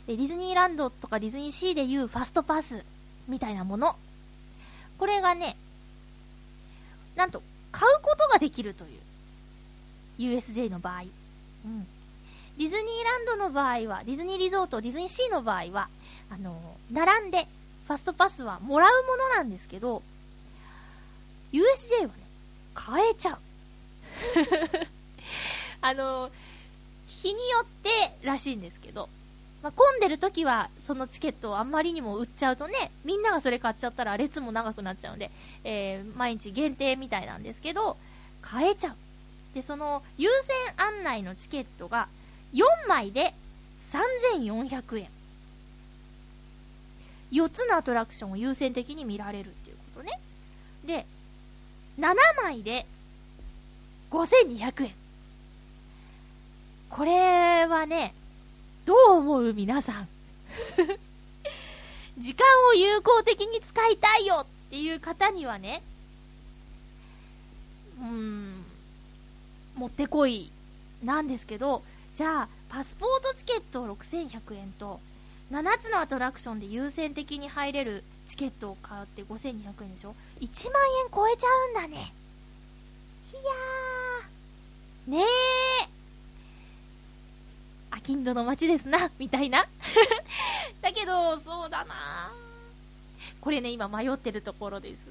[0.07, 2.83] ディズニーランドとかディズニーシーでいうファストパス
[3.27, 3.95] みたいなもの。
[4.97, 5.57] これがね、
[7.15, 7.41] なんと、
[7.71, 8.99] 買うことができるという。
[10.37, 11.03] USJ の場合。
[11.65, 11.87] うん。
[12.59, 15.87] ディズニーランドの場合は、ディズニーリゾート、ディズニーシーの場合は、
[16.29, 16.59] あの
[16.91, 17.47] 並んで、
[17.87, 20.03] ファストパスはもらうものなんですけど、
[21.53, 22.13] USJ はね、
[22.73, 23.37] 買えちゃう。
[25.81, 26.29] あの
[27.07, 27.89] 日によって
[28.23, 29.07] らしいんですけど、
[29.63, 35.31] まあ、混んでる時はそのチケットをあんまりにも売っちゃうとね、みんながそれ買っちゃったら列も長くなっちゃうんで、
[35.63, 37.95] えー、毎日限定みたいなんですけど、
[38.41, 38.95] 買えちゃう。
[39.55, 42.09] で、その優先案内のチケットが
[42.53, 43.33] 4枚で
[43.91, 45.09] 3400円。
[47.31, 50.19] 4つのアトラクションを優先的に見られるっていうことね。
[50.85, 51.05] で、
[51.99, 52.85] 7枚で
[54.11, 54.95] 5200円。
[56.89, 58.13] これはね、
[58.85, 60.07] どう思う皆さん？
[62.17, 65.83] 時間を有効的に使いたいよっていう方にはね、
[67.99, 68.65] うーん、
[69.75, 70.51] もってこい
[71.03, 71.83] なんですけど、
[72.19, 74.99] じゃあ、パスポートチケット6100円と、
[75.53, 81.95] 7つのアトラクションで優先的に入れるチケットを買って5200円でしょ ?1 万円超えちゃうんだね。
[81.95, 85.11] いやー。
[85.11, 85.89] ねえ。
[87.91, 89.65] アキンドの街ですな、 みたいな。
[90.81, 92.33] だけど、そうだな
[93.39, 95.05] これね、今迷ってるところです。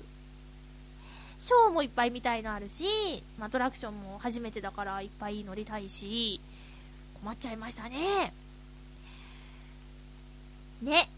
[1.40, 2.84] ショーもいっぱい見たいのあるし、
[3.40, 6.38] アトラクションも初めてだからいっぱい乗りたいし、
[7.22, 8.32] 困っちゃいましたね。
[10.82, 11.08] ね。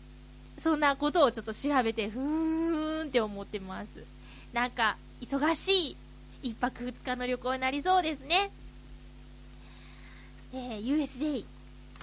[0.59, 4.05] そんなことをちょっと調べて、ふーんって思ってます。
[4.53, 5.97] なんか、忙し
[6.43, 8.51] い1泊2日の旅行になりそうですね。
[10.53, 11.47] えー、USJ、行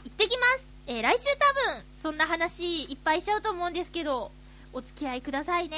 [0.07, 4.31] ってきますえー、来週多分、そんな話いっぱいしちゃうと思うんですけど、
[4.71, 5.77] お付き合いくださいね。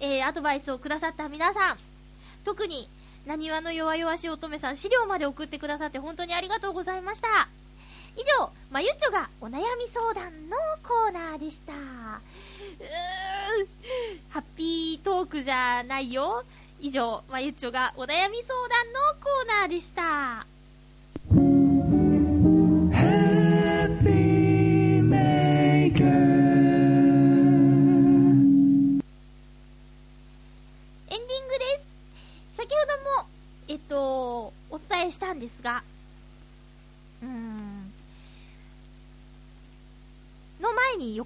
[0.00, 1.78] えー、アドバイスをくださった皆さん、
[2.44, 2.88] 特に、
[3.26, 7.48] なにわの弱々しい乙女さん、資料まで送ってくださって本当にありがとうございました。
[8.16, 11.72] 以上、まゆっちょがお悩み相談のコーナーでした。
[11.72, 11.78] うー
[14.30, 16.44] ハッピートークじゃないよ。
[16.80, 20.46] 以上、まゆっちょがお悩み相談のコーナーでした。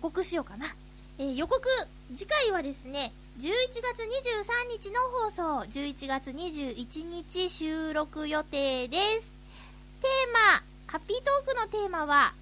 [0.00, 0.74] 告しようかな。
[1.18, 1.60] えー、予告、
[2.14, 3.44] 次回はですね、11
[3.82, 9.30] 月23日の放送、11月21日収録予定です。
[10.00, 12.34] テーマ、ハッピートークのテーマは、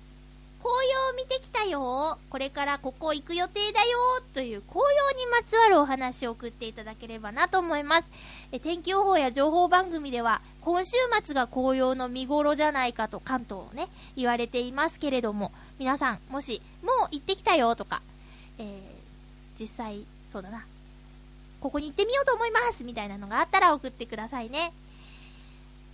[0.63, 3.99] 紅葉を見てきたよこれからここ行く予定だよ
[4.35, 8.11] という紅葉にまつわるお話を送っていただければなと思います。
[8.51, 18.03] え天気予報や情報番組では、今週末が紅葉の見頃じゃないかと関東をね、言われていますけれども、皆さん、もし、もう行ってきたよとか、
[18.59, 18.67] えー、
[19.59, 20.67] 実際、そうだな、
[21.63, 24.75] ここに行ってみようと思いますみたいなのがあったら送ってくださいね。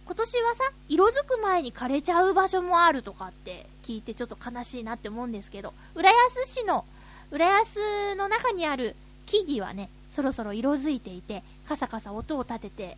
[0.06, 6.84] 今年はさ、色づく前に枯れちゃう場所もあるとかって聞いてちょっと悲しいなって思うんですけど、浦安市の、
[7.30, 8.96] 浦安の中にある
[9.26, 12.96] 木々はね、そろそろ色づいていて、カサカサ音を立てて、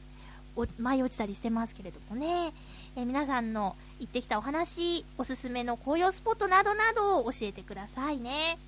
[0.79, 2.53] 舞い落ちたりしてますけれどもね、
[2.97, 8.59] えー、皆さんの行ってきたお話、おすすめの紅葉スポットなどなどを教えてくださいね。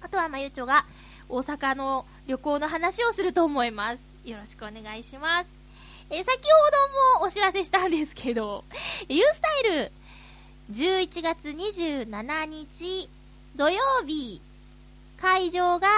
[0.00, 0.84] あとはまゆちょが
[1.28, 4.04] 大阪の旅行の話をすると思います。
[4.24, 5.46] よろしくお願いします。
[6.10, 8.64] えー、先ほどもお知らせしたんですけど、
[9.08, 9.92] ユースタイル、
[10.72, 13.08] 11月27日
[13.56, 14.40] 土曜日、
[15.16, 15.88] 会場が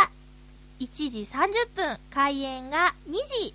[0.80, 3.12] 1時30分、開演が2
[3.44, 3.54] 時。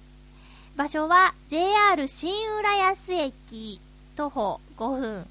[0.75, 3.79] 場所は JR 新浦安駅
[4.15, 5.27] 徒歩5分。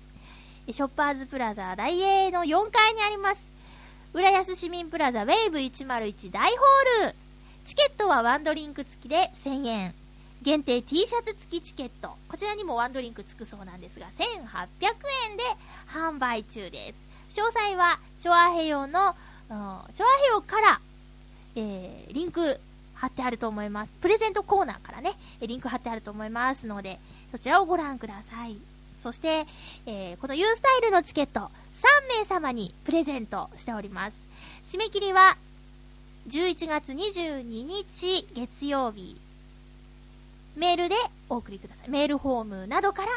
[0.71, 3.49] ショッパーズプラザ大英の4階にあります。
[4.15, 7.15] 浦安市民プラザウェーブ101大ホール。
[7.65, 9.95] チケットはワンドリンク付きで1000円。
[10.43, 12.11] 限定 T シャツ付きチケット。
[12.29, 14.19] こちらにもワンドリンク付くそうなんですが、1800
[15.31, 15.43] 円で
[15.93, 16.95] 販売中で
[17.29, 17.41] す。
[17.41, 19.17] 詳細は、チョアヘヨの、
[19.49, 19.83] チョア
[20.21, 20.81] ヘヨから、
[21.57, 22.61] えー、リンク
[23.03, 23.93] 貼ってあると思います。
[24.01, 27.01] プレゼントコーナーからね、リンク貼ってあると思いますので、
[27.33, 28.57] そちらをご覧ください。
[29.01, 29.45] そして、
[29.87, 31.51] えー、この U スタイルのチケット、3
[32.21, 34.25] 名様にプレゼントしております。
[34.67, 35.37] 締め切りは、
[36.29, 39.21] 11月22日月曜日
[40.55, 40.95] メールで
[41.29, 41.91] お送りください。
[41.91, 43.09] メールフォームなどから、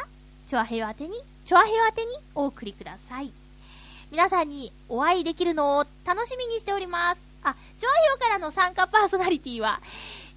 [0.48, 3.30] チョアヘヨ宛てに、チョアヘヨ宛てにお送りください。
[4.10, 7.25] 皆さんにお会いできるのを楽しみにしております。
[7.50, 9.80] あ、チョアヘヨからの参加パーソナリティは、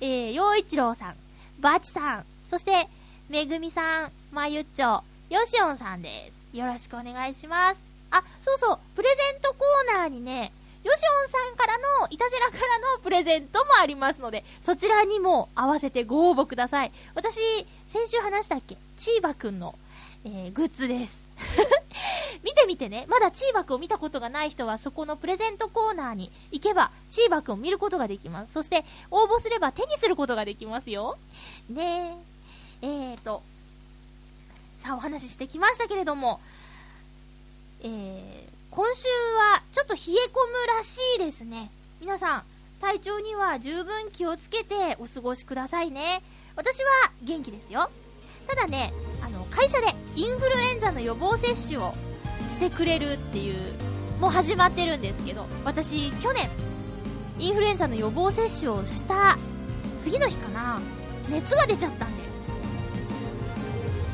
[0.01, 1.15] えー、洋一郎さん、
[1.59, 2.87] バチさん、そして、
[3.29, 6.57] めぐみさん、まゆっちょ、よしおんさんです。
[6.57, 7.81] よろしくお願いします。
[8.11, 10.51] あ、そうそう、プレゼントコーナーにね、
[10.83, 16.91] ヨシオンさんからの、いたじらからのプレゼントもありますので、そちらにも合わせてご応募ください。
[17.15, 17.39] 私、
[17.85, 18.77] 先週話したっけ？
[18.97, 19.75] チーバくんの、
[20.23, 21.28] えー、グッズです。
[22.43, 23.05] 見てみてね。
[23.09, 28.53] まだチーバくんを見たことがない人は、そこのプレゼントコーナーに行けば、チーバくんを見ることができます。
[28.53, 31.17] そして、応募すれば手にすることができますよ。
[31.69, 32.17] ね
[32.81, 32.87] え。
[32.87, 33.43] えーと、
[34.81, 36.39] さあお話ししてきましたけれども、
[37.81, 41.69] えー、今週はちょっと冷え込むらしいですね。
[41.99, 42.43] 皆さん、
[42.79, 46.21] 体調には十分気をつけてお過ごしくださいね。
[46.55, 46.89] 私は
[47.23, 47.89] 元気ですよ。
[48.49, 48.91] ただね、
[49.21, 51.93] あの、会社でインフルエンザの予防接種を
[52.47, 53.75] してくれるっていう、
[54.19, 56.49] もう始まってるんですけど、私、去年、
[57.37, 59.37] インフルエンザの予防接種をした
[59.99, 60.79] 次の日かな、
[61.29, 62.23] 熱が出ちゃったんで、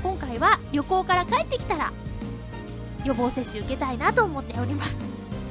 [0.04, 1.94] 今回は旅行から帰ってきたら
[3.06, 4.92] 予防接種受けたいなと思っております。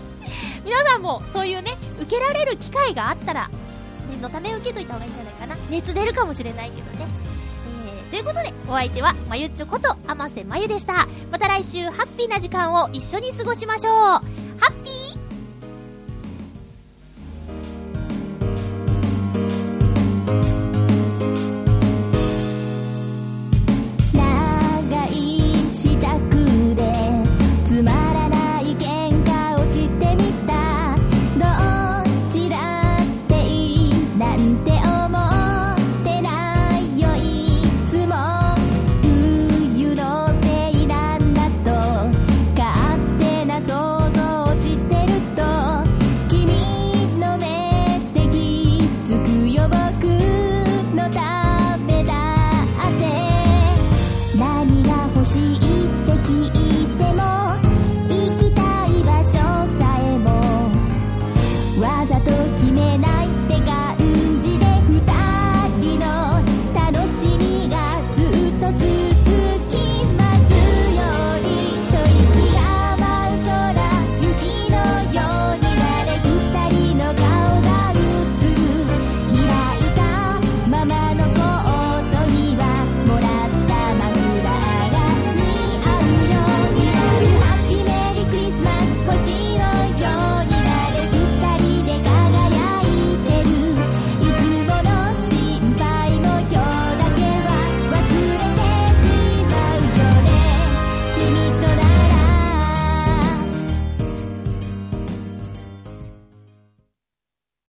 [0.62, 3.51] 皆さんもそういうね受けられる機会があったら
[4.09, 5.57] 念のため受けといた方がいいんじゃないかな。
[5.70, 7.07] 熱出るかもしれないけどね、
[8.14, 11.08] ということでお相手はまゆっちょこと天瀬まゆでした。
[11.32, 14.43] また来週ハッピーな時間を一緒に過ごしましょう。